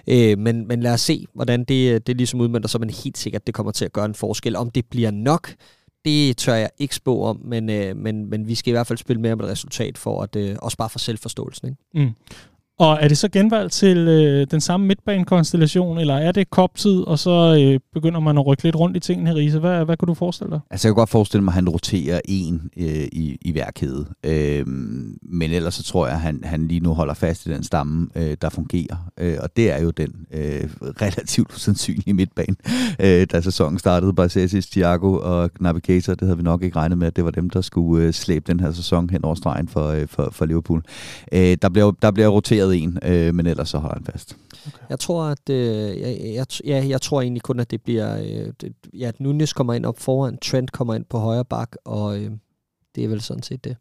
[0.09, 3.47] Øh, men, men lad os se, hvordan det, det ligesom udmønter sig, men helt sikkert,
[3.47, 4.57] det kommer til at gøre en forskel.
[4.57, 5.55] Om det bliver nok,
[6.05, 8.99] det tør jeg ikke spå om, men, øh, men, men vi skal i hvert fald
[8.99, 11.69] spille mere med et resultat for at øh, også bare for selvforståelsen.
[11.69, 12.07] Ikke?
[12.07, 12.15] Mm.
[12.79, 17.18] Og er det så genvalg til øh, den samme midtbanekonstellation, eller er det koptid, og
[17.18, 19.59] så øh, begynder man at rykke lidt rundt i tingene, her, Riese?
[19.59, 20.61] Hvad, hvad kan du forestille dig?
[20.70, 24.07] Altså, jeg kan godt forestille mig, at han roterer en øh, i, i hver kæde.
[24.25, 24.66] Øh,
[25.22, 28.09] men ellers så tror jeg, at han, han lige nu holder fast i den stamme,
[28.14, 29.11] øh, der fungerer.
[29.20, 30.68] Øh, og det er jo den øh,
[31.03, 32.57] relativt usandsynlige midtbane,
[33.01, 34.14] øh, da sæsonen startede.
[34.14, 37.51] Barcesis, Thiago og Navigator, det havde vi nok ikke regnet med, at det var dem,
[37.51, 40.83] der skulle øh, slæbe den her sæson hen over stregen for, øh, for, for Liverpool.
[41.33, 44.37] Øh, der, bliver, der bliver roteret markeret en, øh, men ellers så holder han fast.
[44.67, 44.79] Okay.
[44.91, 48.53] Jeg tror, at øh, jeg, jeg, ja, jeg tror egentlig kun, at det bliver, øh,
[48.61, 52.19] det, ja, at Nunes kommer ind op foran, Trent kommer ind på højre bak, og
[52.19, 52.31] øh,
[52.95, 53.77] det er vel sådan set det.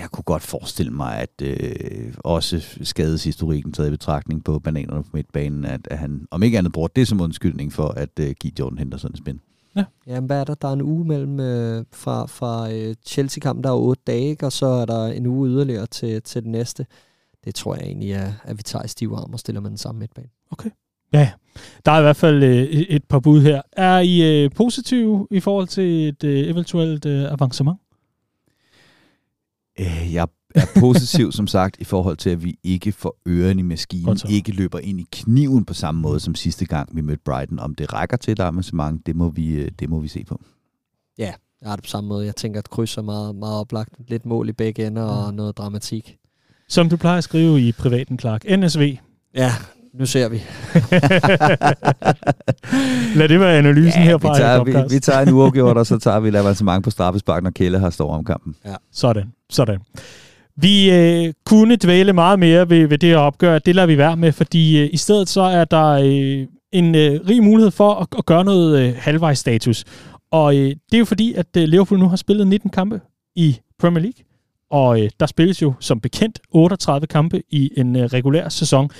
[0.00, 5.08] Jeg kunne godt forestille mig, at øh, også skadeshistorikken taget i betragtning på bananerne på
[5.12, 8.52] midtbanen, at, at han om ikke andet bruger det som undskyldning for at øh, give
[8.58, 9.40] Jordan Henderson en spin.
[9.76, 9.84] Ja.
[10.06, 10.54] Jamen, hvad er der?
[10.54, 14.52] Der er en uge mellem øh, fra, fra øh, Chelsea-kampen, der er otte dage, og
[14.52, 16.86] så er der en uge yderligere til, til den næste
[17.44, 19.78] det tror jeg egentlig er, at vi tager i stiv arm og stiller med den
[19.78, 20.28] samme midtbane.
[20.50, 20.70] Okay.
[21.12, 21.32] Ja,
[21.86, 23.62] der er i hvert fald øh, et par bud her.
[23.72, 27.78] Er I øh, positive i forhold til et øh, eventuelt øh, avancement?
[29.80, 33.62] Øh, jeg er positiv, som sagt, i forhold til, at vi ikke får ørerne i
[33.62, 37.58] maskinen, ikke løber ind i kniven på samme måde som sidste gang, vi mødte Brighton.
[37.58, 40.40] Om det rækker til et avancement, det må vi, øh, det må vi se på.
[41.18, 42.26] Ja, jeg har det på samme måde.
[42.26, 43.94] Jeg tænker, at kryds er meget, meget oplagt.
[44.08, 45.36] Lidt mål i begge ender og mm.
[45.36, 46.18] noget dramatik.
[46.68, 48.44] Som du plejer at skrive i privaten, Clark.
[48.58, 48.96] NSV.
[49.34, 49.52] Ja,
[49.94, 50.36] nu ser vi.
[53.18, 54.32] Lad det være analysen ja, herfra.
[54.32, 57.50] Vi tager, vi, vi tager en uafgjort, og så tager vi mange på straffespark, når
[57.50, 58.54] Kelle har stor om kampen.
[58.64, 58.74] Ja.
[58.92, 59.78] Sådan, sådan.
[60.56, 63.58] Vi øh, kunne dvæle meget mere ved, ved det her opgør.
[63.58, 67.20] Det lader vi være med, fordi øh, i stedet så er der øh, en øh,
[67.28, 69.84] rig mulighed for at, at gøre noget øh, halvvejs status.
[70.30, 73.00] Og øh, det er jo fordi, at øh, Liverpool nu har spillet 19 kampe
[73.36, 74.24] i Premier League.
[74.70, 78.90] Og øh, der spilles jo som bekendt 38 kampe i en øh, regulær sæson.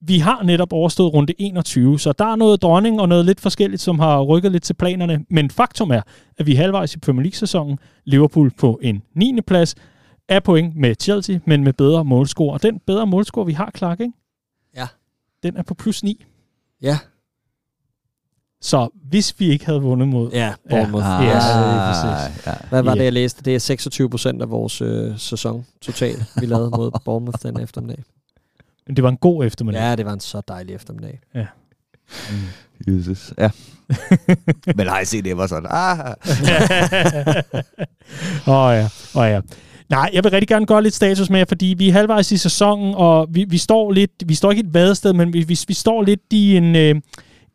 [0.00, 3.82] vi har netop overstået runde 21, så der er noget dronning og noget lidt forskelligt,
[3.82, 5.24] som har rykket lidt til planerne.
[5.30, 6.00] Men faktum er,
[6.38, 7.78] at vi er halvvejs i Premier League-sæsonen.
[8.04, 9.38] Liverpool på en 9.
[9.46, 9.74] plads
[10.28, 12.52] er point med Chelsea, men med bedre målscore.
[12.52, 14.12] Og den bedre målscore, vi har, Clark, ikke?
[14.76, 14.86] Ja.
[15.42, 16.24] Den er på plus 9.
[16.82, 16.98] Ja.
[18.64, 20.30] Så hvis vi ikke havde vundet mod...
[20.32, 21.04] Ja, Bournemouth.
[21.06, 22.46] Ja, Ja, ja, præcis.
[22.46, 22.52] ja.
[22.68, 22.98] Hvad var Ja.
[22.98, 23.42] det, jeg læste?
[23.44, 28.04] Det er 26 procent af vores øh, sæson total, vi lavede mod Bournemouth den eftermiddag.
[28.86, 29.80] Men det var en god eftermiddag.
[29.82, 31.20] Ja, det var en så dejlig eftermiddag.
[32.88, 33.32] Jesus.
[33.38, 33.50] Ja.
[34.76, 35.70] Men I set det var sådan?
[35.70, 35.98] Ah.
[38.46, 39.40] Åh oh, ja, oh, ja.
[39.88, 42.36] Nej, jeg vil rigtig gerne gøre lidt status med jer, fordi vi er halvvejs i
[42.36, 45.74] sæsonen, og vi, vi står lidt, vi står ikke et vadested, men vi, vi, vi
[45.74, 46.94] står lidt i en, øh,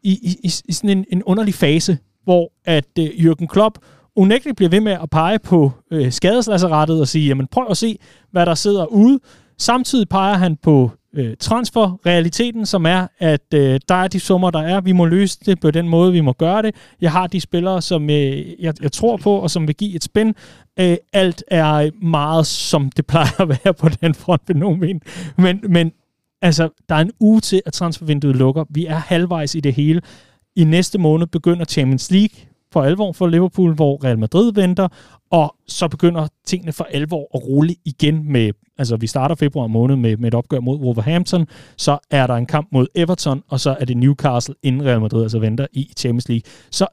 [0.04, 3.78] i, i, i, sådan en, en underlig fase, hvor at øh, Jürgen Klopp
[4.16, 7.98] unægteligt bliver ved med at pege på øh, skadeslasseratet og sige, jamen prøv at se,
[8.32, 9.20] hvad der sidder ude.
[9.58, 14.60] Samtidig peger han på øh, transferrealiteten, som er, at øh, der er de summer, der
[14.60, 14.82] er.
[14.82, 16.76] Vi må løse det på den måde, vi må gøre det.
[17.02, 20.04] Jeg har de spillere, som øh, jeg, jeg tror på, og som vil give et
[20.04, 20.36] spænd.
[20.80, 25.02] Øh, alt er meget, som det plejer at være på den front ved nogen
[25.38, 25.92] men, men
[26.42, 28.66] altså, der er en uge til, at transfervinduet lukker.
[28.70, 30.02] Vi er halvvejs i det hele.
[30.56, 34.88] I næste måned begynder Champions League for alvor for Liverpool, hvor Real Madrid venter,
[35.32, 39.96] og så begynder tingene for alvor at rulle igen med, altså vi starter februar måned
[39.96, 43.78] med, med et opgør mod Wolverhampton, så er der en kamp mod Everton, og så
[43.80, 46.52] er det Newcastle inden Real Madrid altså venter i Champions League.
[46.72, 46.88] Så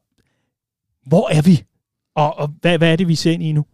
[1.07, 1.63] hvor er vi?
[2.17, 3.65] Og, og hvad, hvad er det, vi ser ind i nu?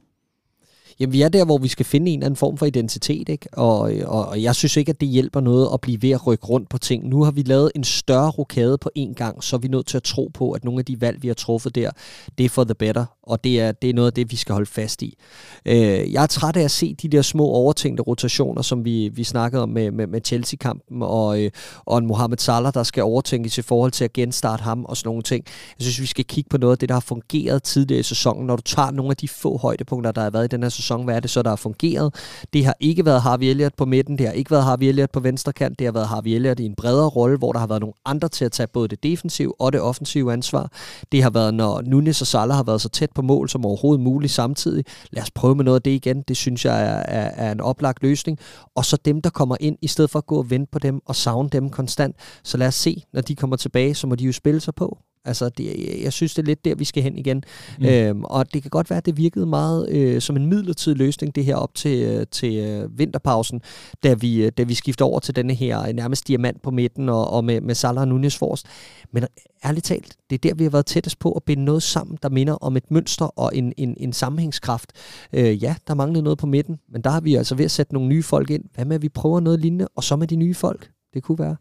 [1.00, 3.48] Jamen, vi er der, hvor vi skal finde en eller anden form for identitet, ikke?
[3.52, 6.46] Og, og, og jeg synes ikke, at det hjælper noget at blive ved at rykke
[6.46, 7.08] rundt på ting.
[7.08, 9.96] Nu har vi lavet en større rokade på en gang, så er vi nødt til
[9.96, 11.90] at tro på, at nogle af de valg, vi har truffet der,
[12.38, 14.52] det er for the better, og det er, det er noget af det, vi skal
[14.52, 15.18] holde fast i.
[15.66, 19.24] Øh, jeg er træt af at se de der små overtænkte rotationer, som vi, vi
[19.24, 21.50] snakkede om med, med, med Chelsea-kampen, og, øh,
[21.84, 25.08] og en Mohamed Salah, der skal overtænkes i forhold til at genstarte ham og sådan
[25.08, 25.44] nogle ting.
[25.78, 28.46] Jeg synes, vi skal kigge på noget af det, der har fungeret tidligere i sæsonen.
[28.46, 31.04] Når du tager nogle af de få højdepunkter, der har været i den her sæson,
[31.04, 32.14] hvad er det så, der har fungeret?
[32.52, 35.20] Det har ikke været Harvey Elliott på midten, det har ikke været Harvey Elliott på
[35.20, 37.80] venstre kant, det har været Harvey Elliott i en bredere rolle, hvor der har været
[37.80, 40.70] nogle andre til at tage både det defensive og det offensive ansvar.
[41.12, 44.04] Det har været, når Nunes og Salah har været så tæt på mål som overhovedet
[44.04, 44.84] muligt samtidig.
[45.10, 46.22] Lad os prøve med noget af det igen.
[46.22, 48.38] Det synes jeg er, er, er en oplagt løsning.
[48.74, 51.00] Og så dem, der kommer ind, i stedet for at gå og vente på dem
[51.06, 52.16] og savne dem konstant.
[52.44, 54.98] Så lad os se, når de kommer tilbage, så må de jo spille sig på.
[55.24, 57.44] Altså, det, jeg synes, det er lidt der, vi skal hen igen.
[57.78, 57.86] Mm.
[57.86, 61.34] Øhm, og det kan godt være, at det virkede meget øh, som en midlertidig løsning,
[61.34, 63.60] det her op til, øh, til øh, vinterpausen,
[64.02, 67.08] da vi, øh, da vi skifter over til denne her øh, nærmest diamant på midten
[67.08, 68.66] og, og med, med Salah og Nunes forrest.
[69.12, 69.24] Men
[69.64, 72.28] ærligt talt, det er der, vi har været tættest på at binde noget sammen, der
[72.28, 74.92] minder om et mønster og en, en, en sammenhængskraft.
[75.32, 77.94] Øh, ja, der manglede noget på midten, men der har vi altså ved at sætte
[77.94, 78.64] nogle nye folk ind.
[78.74, 80.90] Hvad med, at vi prøver noget lignende, og så med de nye folk?
[81.14, 81.56] Det kunne være.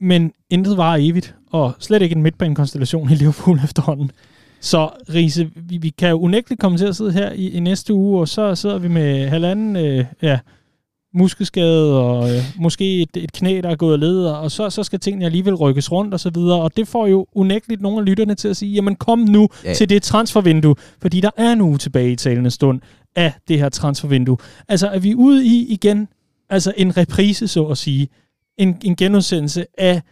[0.00, 4.10] Men intet var evigt, og slet ikke en midtbanekonstellation i Liverpool efterhånden.
[4.60, 7.94] Så Riese, vi, vi kan jo unægteligt komme til at sidde her i, i næste
[7.94, 10.38] uge, og så sidder vi med halvanden øh, ja,
[11.14, 15.00] muskelskade, og øh, måske et, et knæ, der er gået led, og så, så skal
[15.00, 18.34] tingene alligevel rykkes rundt og så videre, og det får jo unægteligt nogle af lytterne
[18.34, 19.74] til at sige, jamen kom nu ja.
[19.74, 22.80] til det transfervindue, fordi der er en uge tilbage i talende stund
[23.16, 24.36] af det her transfervindue.
[24.68, 26.08] Altså er vi ude i igen,
[26.48, 28.08] altså en reprise så at sige,
[28.58, 30.02] en, en genudsendelse af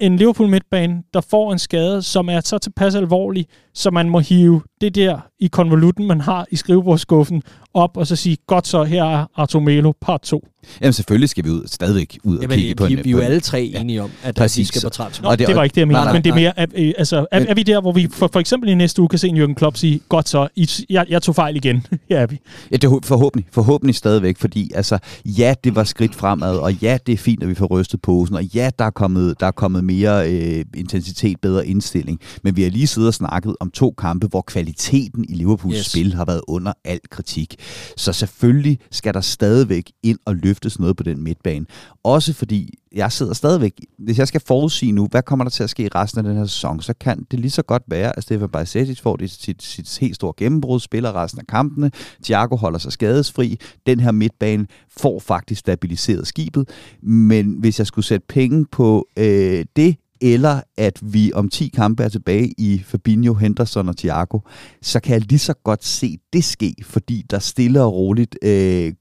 [0.00, 4.18] en Liverpool midtbane, der får en skade, som er så tilpas alvorlig, så man må
[4.18, 7.42] hive det der i konvolutten, man har i skrivebordskuffen,
[7.74, 10.48] op og så sige, godt så, her er Artur Melo, part 2.
[10.80, 13.04] Jamen selvfølgelig skal vi ud, stadigvæk ud og Jamen, kigge vi, på vi, en...
[13.04, 13.80] vi er jo alle tre ja.
[13.80, 15.22] enige om, at Præcis, vi skal på transfer.
[15.22, 16.70] Nå, Og det, det- var ikke det, jeg mente, nej, men det er mere, at,
[16.76, 19.08] øh, altså, er, Men- er vi der, hvor vi for, for eksempel i næste uge
[19.08, 21.86] kan se en Jürgen Klopp sige, godt så, I, jeg, jeg tog fejl igen.
[22.10, 22.38] ja, er vi.
[22.70, 26.98] Ja, det er forhåbentlig, forhåbentlig stadigvæk, fordi altså, ja, det var skridt fremad, og ja,
[27.06, 29.50] det er fint, at vi får rystet posen, og ja, der er kommet, der er
[29.50, 33.94] kommet mere øh, intensitet, bedre indstilling, men vi har lige siddet og snakket om to
[33.98, 35.86] kampe, hvor kvaliteten i Liverpools yes.
[35.86, 37.56] spil har været under al kritik.
[37.96, 41.66] Så selvfølgelig skal der stadigvæk ind og løftes noget på den midtbane.
[42.02, 45.70] Også fordi, jeg sidder stadigvæk, hvis jeg skal forudsige nu, hvad kommer der til at
[45.70, 48.22] ske i resten af den her sæson, så kan det lige så godt være, at
[48.22, 51.90] Stefan Bajsetic får det, sit, sit helt store gennembrud, spiller resten af kampene,
[52.24, 54.66] Thiago holder sig skadesfri, den her midtbane
[54.96, 56.68] får faktisk stabiliseret skibet,
[57.02, 62.02] men hvis jeg skulle sætte penge på øh, det, eller at vi om 10 kampe
[62.02, 64.38] er tilbage i Fabinho, Henderson og Thiago,
[64.82, 68.92] så kan jeg lige så godt se det ske, fordi der stille og roligt øh,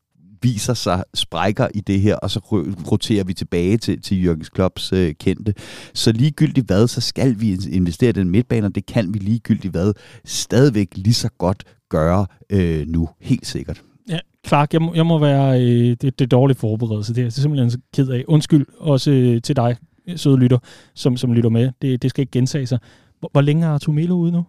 [0.44, 2.39] viser sig sprækker i det her, og så
[2.91, 5.54] roterer vi tilbage til, til Jørgens Klopps øh, kendte.
[5.94, 9.72] Så ligegyldigt hvad, så skal vi investere i den midtbane, og det kan vi ligegyldigt
[9.72, 9.94] hvad
[10.26, 13.84] stadigvæk lige så godt gøre øh, nu, helt sikkert.
[14.10, 17.14] Ja, Clark, jeg må, jeg må være øh, det, det dårlige forberedelse.
[17.14, 18.24] Det er jeg simpelthen så ked af.
[18.28, 19.78] Undskyld også øh, til dig,
[20.16, 20.58] søde lytter,
[20.94, 21.72] som, som lytter med.
[21.82, 22.80] Det, det skal ikke gentage sig.
[23.20, 24.46] Hvor, hvor længe er Artur Melo ude nu?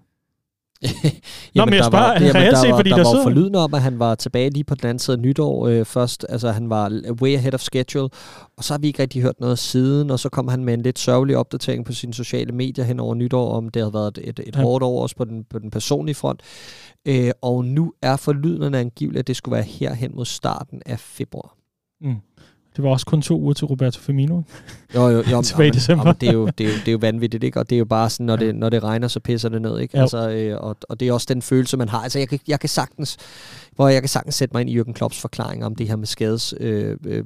[1.55, 3.75] Nå, men jeg spørger, var, jamen, reelt set, der, fordi der, der var forlydende om,
[3.75, 6.27] at han var tilbage lige på den anden side af nytår øh, først.
[6.29, 8.09] Altså, han var way ahead of schedule,
[8.57, 10.83] og så har vi ikke rigtig hørt noget siden, og så kom han med en
[10.83, 14.29] lidt sørgelig opdatering på sine sociale medier hen over nytår, om det havde været et,
[14.29, 14.62] et, et Ja.
[14.62, 16.41] hårdt år også på den, på den personlige front.
[17.09, 21.55] Øh, og nu er forlydende angiveligt, at det skulle være herhen mod starten af februar.
[22.01, 22.14] Mm.
[22.77, 24.43] Det var også kun to uger til Roberto Firmino.
[24.95, 25.43] Jo, jo, jo.
[25.53, 26.05] Tilbage i december.
[26.05, 27.61] men det, er jo, det, er jo, det er jo vanvittigt, ikke?
[27.61, 29.79] Og det er jo bare sådan, når det, når det regner, så pisser det ned,
[29.79, 29.97] ikke?
[29.97, 30.03] Jo.
[30.03, 31.99] Altså, øh, og, og det er også den følelse, man har.
[31.99, 33.16] Altså, jeg kan, jeg kan sagtens,
[33.77, 36.07] hvor jeg kan sagtens sætte mig ind i Jürgen Klopps forklaring om det her med
[36.07, 37.25] skadeskrise, øh, øh,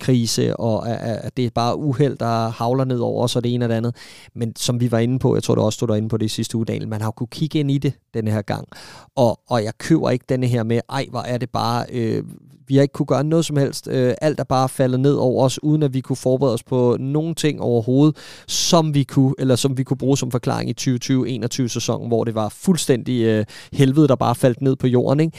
[0.00, 3.54] krise, og at, at det er bare uheld, der havler ned over os, og det
[3.54, 3.96] ene og det andet.
[4.34, 6.28] Men som vi var inde på, jeg tror, du også stod derinde på det i
[6.28, 8.68] sidste uge, Daniel, man har jo kunne kigge ind i det denne her gang.
[9.16, 11.86] Og, og jeg køber ikke denne her med, ej, hvor er det bare...
[11.92, 12.24] Øh,
[12.68, 13.88] vi har ikke kunne gøre noget som helst.
[13.88, 16.96] Øh, alt er bare faldet ned over os, uden at vi kunne forberede os på
[17.00, 21.68] nogen ting overhovedet, som vi kunne, eller som vi kunne bruge som forklaring i 2020-21
[21.68, 25.20] sæsonen, hvor det var fuldstændig øh, helvede, der bare faldt ned på jorden.
[25.20, 25.38] Ikke?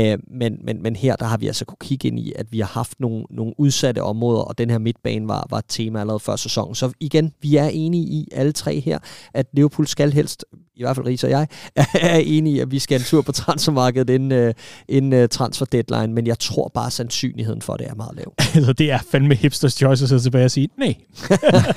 [0.00, 2.58] Øh, men, men, men her, der har vi altså kunne kigge ind i, at vi
[2.60, 6.20] har haft nogle, nogle udsatte områder, og den her midtbane var, var et tema allerede
[6.20, 6.74] før sæsonen.
[6.74, 8.98] Så igen, vi er enige i alle tre her,
[9.34, 10.44] at Liverpool skal helst,
[10.80, 11.46] i hvert fald Ries og jeg,
[11.94, 14.54] er enige i, at vi skal en tur på transfermarkedet inden, øh,
[14.88, 18.34] inden uh, transfer deadline, men jeg tror bare, at sandsynligheden for det er meget lav.
[18.54, 20.94] altså, det er fandme hipsters choice at sidde tilbage og sige, nej.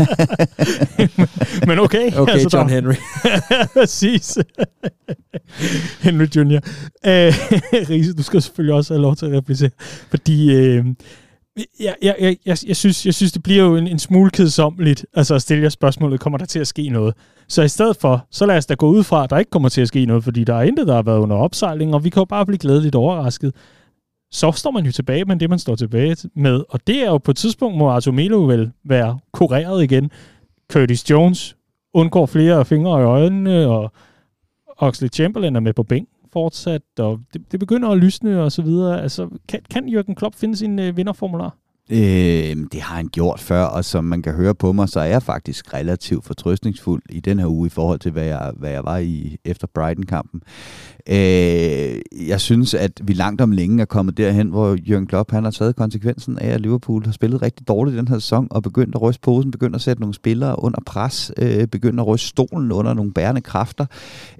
[1.67, 2.11] men okay.
[2.15, 2.93] Okay, altså, John der- Henry.
[3.73, 4.37] Præcis.
[6.01, 6.59] Henry Jr.
[7.05, 7.33] Øh,
[7.89, 9.69] Riese, du skal selvfølgelig også have lov til at replicere,
[10.09, 10.85] fordi øh,
[11.79, 15.05] jeg, jeg, jeg, jeg, jeg, synes, jeg synes, det bliver jo en, en smule kedsommeligt
[15.13, 17.13] altså at stille jer spørgsmålet, kommer der til at ske noget?
[17.53, 19.69] Så i stedet for, så lad os da gå ud fra, at der ikke kommer
[19.69, 22.09] til at ske noget, fordi der er intet, der har været under opsejling, og vi
[22.09, 23.55] kan jo bare blive glædeligt overrasket.
[24.31, 27.17] Så står man jo tilbage med det, man står tilbage med, og det er jo
[27.17, 30.11] på et tidspunkt, må Arthur Melo vel være kureret igen.
[30.71, 31.55] Curtis Jones
[31.93, 33.91] undgår flere fingre i øjnene, og
[34.77, 38.61] Oxley Chamberlain er med på bænk fortsat, og det, det begynder at lysne og så
[38.61, 39.01] videre.
[39.01, 41.57] Altså, kan, kan Jürgen Klopp finde sin øh, vinderformular?
[41.89, 45.05] Øh, det har han gjort før, og som man kan høre på mig, så er
[45.05, 48.83] jeg faktisk relativt fortrøstningsfuld i den her uge i forhold til, hvad jeg, hvad jeg
[48.83, 50.41] var i efter Brighton-kampen.
[51.09, 55.43] Øh, jeg synes, at vi langt om længe er kommet derhen, hvor Jürgen Klopp han
[55.43, 58.63] har taget konsekvensen af, at Liverpool har spillet rigtig dårligt i den her sæson, og
[58.63, 62.27] begyndt at ryste posen, begyndt at sætte nogle spillere under pres, øh, begyndt at ryste
[62.27, 63.85] stolen under nogle bærende kræfter.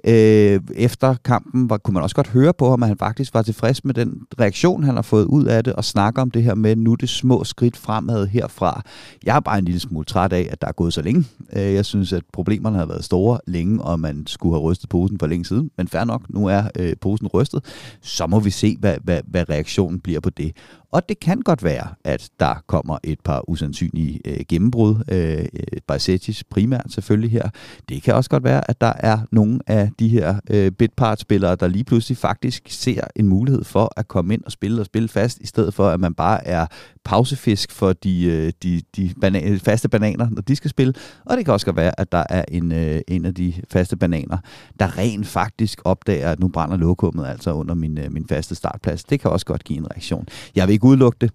[0.04, 3.42] Øh, efter kampen var, kunne man også godt høre på ham, at han faktisk var
[3.42, 6.54] tilfreds med den reaktion, han har fået ud af det, og snakke om det her
[6.54, 8.82] med, nu det små skridt fremad herfra.
[9.24, 11.24] Jeg er bare en lille smule træt af, at der er gået så længe.
[11.52, 15.18] Øh, jeg synes, at problemerne har været store længe, og man skulle have rystet posen
[15.18, 15.70] for længe siden.
[15.76, 17.64] Men fair nok, nu er øh, posen rystet.
[18.02, 20.56] Så må vi se, hvad, hvad, hvad reaktionen bliver på det.
[20.94, 24.96] Og det kan godt være, at der kommer et par usandsynlige øh, gennembrud.
[25.12, 25.46] Øh,
[25.86, 27.48] Bajsetis primært selvfølgelig her.
[27.88, 31.68] Det kan også godt være, at der er nogle af de her øh, bitpart-spillere, der
[31.68, 35.38] lige pludselig faktisk ser en mulighed for at komme ind og spille og spille fast,
[35.40, 36.66] i stedet for at man bare er
[37.04, 40.94] pausefisk for de, øh, de, de bana- faste bananer, når de skal spille.
[41.24, 43.96] Og det kan også godt være, at der er en, øh, en af de faste
[43.96, 44.38] bananer,
[44.80, 49.04] der rent faktisk opdager, at nu brænder lokummet altså under min, øh, min faste startplads.
[49.04, 50.26] Det kan også godt give en reaktion.
[50.54, 51.30] Jeg vil ikke udelukke det,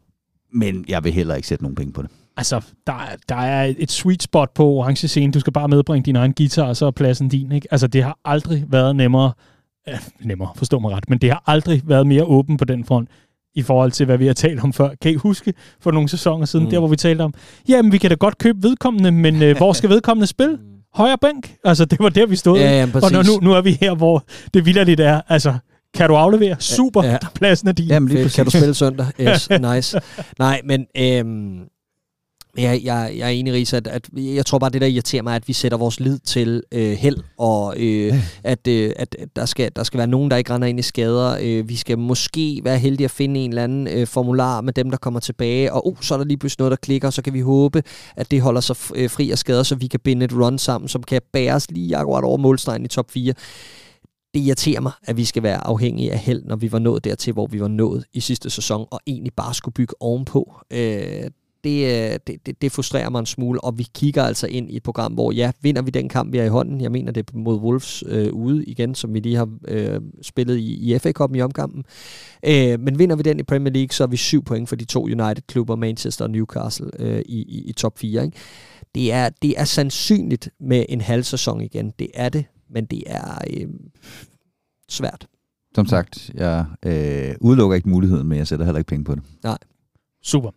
[0.53, 2.09] men jeg vil heller ikke sætte nogen penge på det.
[2.37, 5.31] Altså, der, er- der er et sweet spot på orange scene.
[5.33, 7.51] Du skal bare medbringe din egen guitar, og så er pladsen din.
[7.51, 7.67] Ikke?
[7.71, 9.31] Altså, det har aldrig været nemmere.
[9.89, 11.09] Øh, nemmere, forstå mig ret.
[11.09, 13.09] Men det har aldrig været mere åben på den front
[13.55, 14.89] i forhold til, hvad vi har talt om før.
[15.01, 16.67] Kan I huske for nogle sæsoner siden, Mm.
[16.67, 16.71] mm.
[16.71, 17.33] der hvor vi talte om,
[17.69, 20.57] jamen vi kan da godt købe vedkommende, men øh, hvor skal vedkommende spille?
[20.95, 21.55] Højre bænk?
[21.63, 22.57] Altså, det var der, vi stod.
[22.59, 23.27] Ja, ja, og præcis.
[23.27, 24.23] nu, nu er vi her, hvor
[24.53, 25.53] det vildt er, altså,
[25.93, 26.55] kan du aflevere?
[26.59, 27.11] Super, Ja.
[27.11, 27.17] ja.
[27.35, 27.87] pladsen er din.
[27.87, 28.29] Jamen, lige.
[28.29, 29.07] Kan du spille søndag?
[29.21, 29.99] Yes, nice.
[30.39, 31.59] Nej, men øhm,
[32.57, 35.35] jeg, jeg, jeg er enig, Risa, at, at jeg tror bare, det der irriterer mig,
[35.35, 38.13] at vi sætter vores lid til øh, held, og øh,
[38.43, 41.37] at, øh, at der, skal, der skal være nogen, der ikke render ind i skader.
[41.41, 44.89] Øh, vi skal måske være heldige at finde en eller anden øh, formular med dem,
[44.89, 47.21] der kommer tilbage, og uh, så er der lige pludselig noget, der klikker, og så
[47.21, 47.83] kan vi håbe,
[48.15, 50.87] at det holder sig øh, fri af skader, så vi kan binde et run sammen,
[50.87, 53.33] som kan bæres lige akkurat over målstregen i top 4
[54.33, 57.33] det irriterer mig, at vi skal være afhængige af held, når vi var nået dertil,
[57.33, 60.61] hvor vi var nået i sidste sæson, og egentlig bare skulle bygge ovenpå.
[60.71, 61.29] Øh,
[61.63, 64.75] det, øh, det, det, det frustrerer mig en smule, og vi kigger altså ind i
[64.75, 67.29] et program, hvor ja, vinder vi den kamp, vi har i hånden, jeg mener det
[67.29, 71.35] er mod Wolves øh, ude igen, som vi lige har øh, spillet i, i FA-koppen
[71.35, 71.83] i omkampen,
[72.45, 74.85] øh, men vinder vi den i Premier League, så er vi syv point for de
[74.85, 78.23] to United-klubber, Manchester og Newcastle, øh, i, i, i top 4.
[78.23, 78.37] Ikke?
[78.95, 83.03] Det, er, det er sandsynligt med en halv sæson igen, det er det, men det
[83.05, 83.67] er øh,
[84.89, 85.27] svært.
[85.75, 89.23] Som sagt, jeg øh, udelukker ikke muligheden, men jeg sætter heller ikke penge på det.
[89.43, 89.57] Nej.
[90.23, 90.49] Super.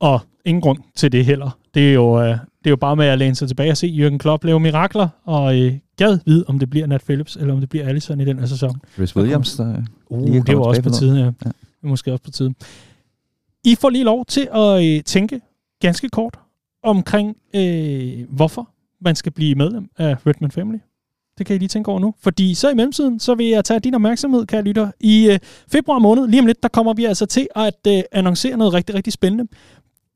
[0.00, 1.58] Og ingen grund til det heller.
[1.74, 3.86] Det er jo, øh, det er jo bare med at læne sig tilbage og se
[3.86, 7.60] Jürgen Klopp lave mirakler, og øh, gad vide, om det bliver Nat Phillips, eller om
[7.60, 8.80] det bliver Allison i den her sæson.
[8.94, 11.24] Chris Williams, der Uh, lige er det var også på tiden, ja.
[11.24, 11.30] Ja.
[11.80, 12.56] Det måske også på tiden.
[13.64, 15.40] I får lige lov til at øh, tænke
[15.80, 16.38] ganske kort
[16.82, 18.70] omkring, øh, hvorfor
[19.00, 20.78] man skal blive medlem af Redman Family.
[21.38, 22.14] Det kan I lige tænke over nu.
[22.20, 24.90] Fordi så i mellemtiden, så vil jeg tage din opmærksomhed, kære lytter.
[25.00, 25.38] I øh,
[25.72, 28.94] februar måned, lige om lidt, der kommer vi altså til at øh, annoncere noget rigtig,
[28.94, 29.46] rigtig spændende.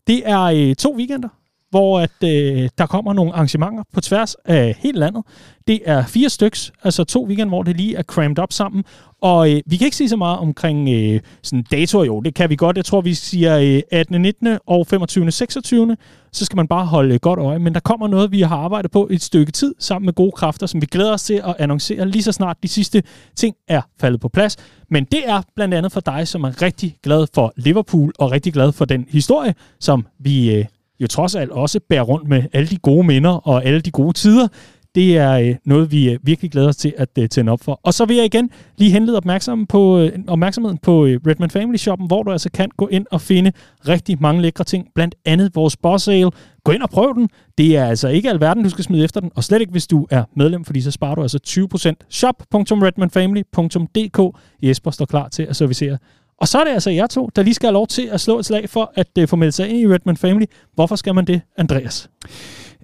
[0.07, 1.29] Det er øh, to weekender,
[1.71, 5.23] hvor at, øh, der kommer nogle arrangementer på tværs af hele landet.
[5.67, 8.85] Det er fire styks, altså to weekender, hvor det lige er crammed op sammen.
[9.23, 12.51] Og øh, vi kan ikke sige så meget omkring øh, sådan datoer, jo, det kan
[12.51, 12.77] vi godt.
[12.77, 14.23] Jeg tror, vi siger øh, 18.
[14.23, 14.59] 19.
[14.67, 15.31] og 25.
[15.31, 15.97] 26.
[16.33, 17.59] Så skal man bare holde øh, godt øje.
[17.59, 20.67] Men der kommer noget, vi har arbejdet på et stykke tid, sammen med gode kræfter,
[20.67, 23.03] som vi glæder os til at annoncere lige så snart de sidste
[23.37, 24.57] ting er faldet på plads.
[24.91, 28.53] Men det er blandt andet for dig, som er rigtig glad for Liverpool, og rigtig
[28.53, 30.65] glad for den historie, som vi øh,
[31.01, 34.13] jo trods alt også bærer rundt med alle de gode minder og alle de gode
[34.13, 34.49] tider.
[34.95, 37.81] Det er øh, noget, vi øh, virkelig glæder os til at øh, tænde op for.
[37.83, 41.77] Og så vil jeg igen lige henlede opmærksom på, øh, opmærksomheden på øh, Redman Family
[41.77, 43.53] Shoppen, hvor du altså kan gå ind og finde
[43.89, 44.89] rigtig mange lækre ting.
[44.95, 46.31] Blandt andet vores boss sale.
[46.65, 47.29] Gå ind og prøv den.
[47.59, 49.31] Det er altså ikke alverden, du skal smide efter den.
[49.35, 51.93] Og slet ikke, hvis du er medlem, fordi så sparer du altså 20%.
[52.11, 55.99] shop.redmanfamily.dk Jesper står klar til at servicere
[56.41, 58.39] og så er det altså jer to, der lige skal have lov til at slå
[58.39, 60.47] et slag for at uh, få meldt sig ind i Redman Family.
[60.75, 62.09] Hvorfor skal man det, Andreas?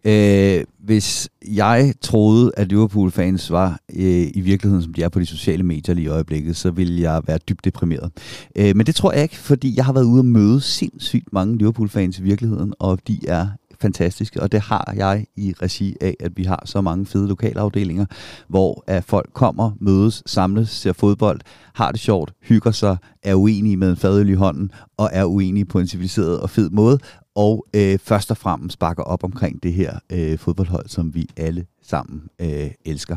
[0.05, 5.27] Øh, hvis jeg troede, at Liverpool-fans var øh, i virkeligheden, som de er på de
[5.27, 8.11] sociale medier lige i øjeblikket, så ville jeg være dybt deprimeret.
[8.57, 11.59] Øh, men det tror jeg ikke, fordi jeg har været ude og møde sindssygt mange
[11.59, 13.47] Liverpool-fans i virkeligheden, og de er
[13.81, 18.07] fantastiske, og det har jeg i regi af, at vi har så mange fede lokalafdelinger,
[18.49, 21.41] hvor at folk kommer, mødes, samles, ser fodbold,
[21.75, 25.65] har det sjovt, hygger sig, er uenige med en fadøl i hånden, og er uenige
[25.65, 26.99] på en civiliseret og fed måde,
[27.35, 31.67] og øh, først og fremmest bakker op omkring det her øh, fodboldhold, som vi alle
[31.83, 33.17] sammen øh, elsker.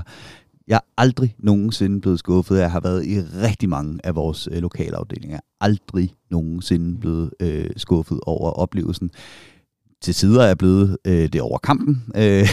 [0.67, 2.57] Jeg er aldrig nogensinde blevet skuffet.
[2.57, 5.35] Jeg har været i rigtig mange af vores øh, lokalafdelinger.
[5.35, 9.11] Jeg er aldrig nogensinde blevet øh, skuffet over oplevelsen.
[10.01, 12.47] Til sider er blevet øh, det over kampen, øh,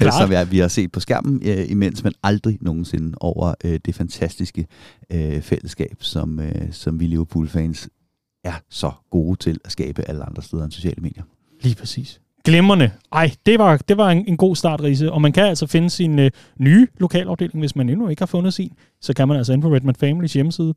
[0.20, 3.94] som jeg, vi har set på skærmen øh, imens, men aldrig nogensinde over øh, det
[3.94, 4.66] fantastiske
[5.12, 7.88] øh, fællesskab, som, øh, som vi Liverpool-fans
[8.44, 11.22] er så gode til at skabe alle andre steder end sociale medier.
[11.62, 12.20] Lige præcis.
[12.44, 12.90] Glimrende.
[13.12, 15.12] Ej, det var, det var en, en god start, Riese.
[15.12, 18.54] Og man kan altså finde sin øh, nye lokalafdeling, hvis man endnu ikke har fundet
[18.54, 18.72] sin.
[19.00, 20.74] Så kan man altså ind på Redman Families hjemmeside,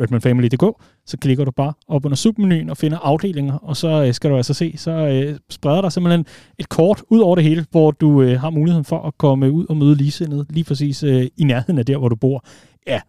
[0.00, 4.30] redmanfamily.dk, så klikker du bare op under submenuen og finder afdelinger, og så øh, skal
[4.30, 6.26] du altså se, så øh, spreder der simpelthen
[6.58, 9.66] et kort ud over det hele, hvor du øh, har muligheden for at komme ud
[9.68, 12.44] og møde ligesindede, lige præcis øh, i nærheden af der, hvor du bor.
[12.86, 13.00] Ja,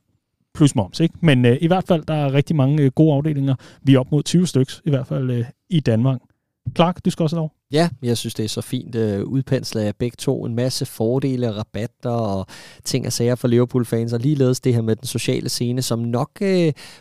[0.56, 1.16] plus moms, ikke?
[1.22, 3.56] Men øh, i hvert fald, der er rigtig mange øh, gode afdelinger.
[3.84, 6.20] Vi er op mod 20 styks, i hvert fald øh, i Danmark.
[6.76, 7.61] Clark, du skal også have lov.
[7.72, 10.46] Ja, jeg synes, det er så fint uh, udpenslet af begge to.
[10.46, 12.46] En masse fordele, rabatter og
[12.84, 14.14] ting og sager for Liverpool-fans.
[14.14, 16.48] Og ligeledes det her med den sociale scene, som nok uh,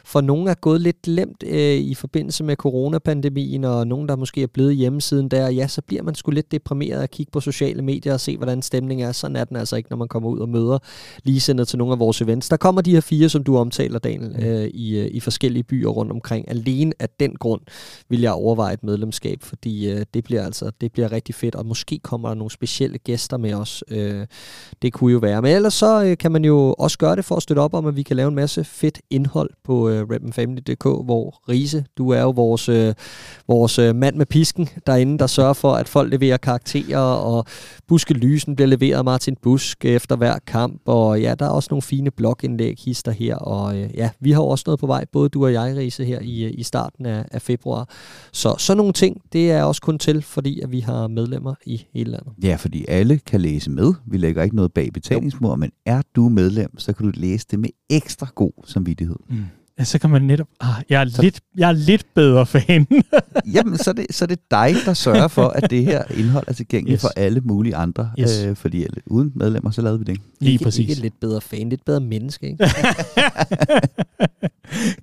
[0.04, 4.42] for nogen er gået lidt glemt uh, i forbindelse med coronapandemien, og nogen, der måske
[4.42, 5.48] er blevet hjemme siden der.
[5.48, 8.62] Ja, så bliver man sgu lidt deprimeret at kigge på sociale medier og se, hvordan
[8.62, 9.12] stemningen er.
[9.12, 10.78] Sådan er den altså ikke, når man kommer ud og møder
[11.24, 12.48] ligesendet til nogle af vores events.
[12.48, 15.88] Der kommer de her fire, som du omtaler, Daniel, uh, i, uh, i forskellige byer
[15.88, 16.48] rundt omkring.
[16.48, 17.60] Alene af den grund
[18.08, 21.66] vil jeg overveje et medlemskab, fordi uh, det bliver altså det bliver rigtig fedt, og
[21.66, 23.84] måske kommer der nogle specielle gæster med os.
[23.88, 24.26] Øh,
[24.82, 25.42] det kunne jo være.
[25.42, 27.86] Men ellers så øh, kan man jo også gøre det for at støtte op om,
[27.86, 30.08] at vi kan lave en masse fedt indhold på øh,
[31.04, 32.94] hvor Rise, du er jo vores, øh,
[33.48, 37.44] vores øh, mand med pisken derinde, der sørger for, at folk leverer karakterer, og
[37.88, 41.68] Buske Lysen bliver leveret af Martin Busk efter hver kamp, og ja, der er også
[41.70, 45.28] nogle fine blogindlæg, hister her, og øh, ja, vi har også noget på vej, både
[45.28, 47.88] du og jeg, Rise, her i, øh, i starten af, af februar.
[48.32, 51.82] Så sådan nogle ting, det er også kun til, fordi at vi har medlemmer i
[51.94, 52.32] hele landet.
[52.42, 53.94] Ja, fordi alle kan læse med.
[54.06, 57.58] Vi lægger ikke noget bag betalingsmur, men er du medlem, så kan du læse det
[57.58, 59.16] med ekstra god samvittighed.
[59.28, 59.44] Mm.
[59.80, 60.46] Ja, så kan man netop...
[60.60, 61.22] Ah, jeg, er så...
[61.22, 62.86] lidt, jeg er lidt bedre fan.
[63.54, 66.44] Jamen, så er, det, så er det dig, der sørger for, at det her indhold
[66.48, 67.02] er tilgængeligt yes.
[67.02, 68.10] for alle mulige andre.
[68.18, 68.44] Yes.
[68.44, 70.24] Øh, fordi uden medlemmer, så lavede vi det ikke.
[70.40, 70.88] Lige ikke, præcis.
[70.88, 72.68] Ikke lidt bedre fan, lidt bedre menneske, ikke?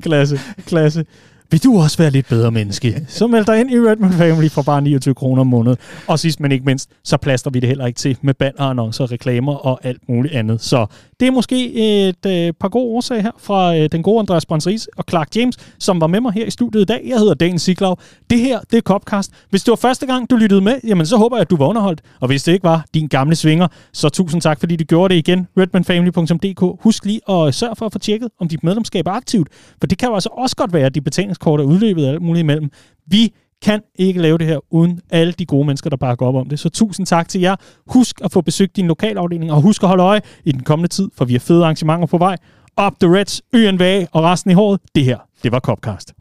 [0.04, 1.06] klasse, klasse
[1.52, 3.06] vil du også være lidt bedre menneske?
[3.08, 5.78] Så meld dig ind i Redman Family for bare 29 kroner om måneden.
[6.08, 9.56] Og sidst men ikke mindst, så plaster vi det heller ikke til med bannerannoncer, reklamer
[9.56, 10.62] og alt muligt andet.
[10.62, 10.86] Så
[11.20, 14.88] det er måske et øh, par gode årsager her fra øh, den gode Andreas Brønsris
[14.98, 17.02] og Clark James, som var med mig her i studiet i dag.
[17.08, 17.96] Jeg hedder Dan Siglau.
[18.30, 19.32] Det her, det er Copcast.
[19.50, 21.68] Hvis det var første gang, du lyttede med, jamen så håber jeg, at du var
[21.68, 22.02] underholdt.
[22.20, 25.20] Og hvis det ikke var din gamle svinger, så tusind tak, fordi du gjorde det
[25.20, 25.48] igen.
[25.58, 26.84] redmanfamily.dk.
[26.84, 29.48] Husk lige at sørge for at få tjekket, om dit medlemskab er aktivt.
[29.80, 31.02] For det kan jo altså også godt være, at de
[31.38, 32.72] betalingskort er udløbet og alt muligt imellem.
[33.08, 36.50] Vi kan ikke lave det her uden alle de gode mennesker, der bakker op om
[36.50, 36.60] det.
[36.60, 37.56] Så tusind tak til jer.
[37.88, 41.10] Husk at få besøgt din lokalafdeling, og husk at holde øje i den kommende tid,
[41.18, 42.38] for vi har fede arrangementer på vej.
[42.86, 44.80] Up the Reds, YNVA og resten i håret.
[44.96, 46.14] Det her, det var Copcast.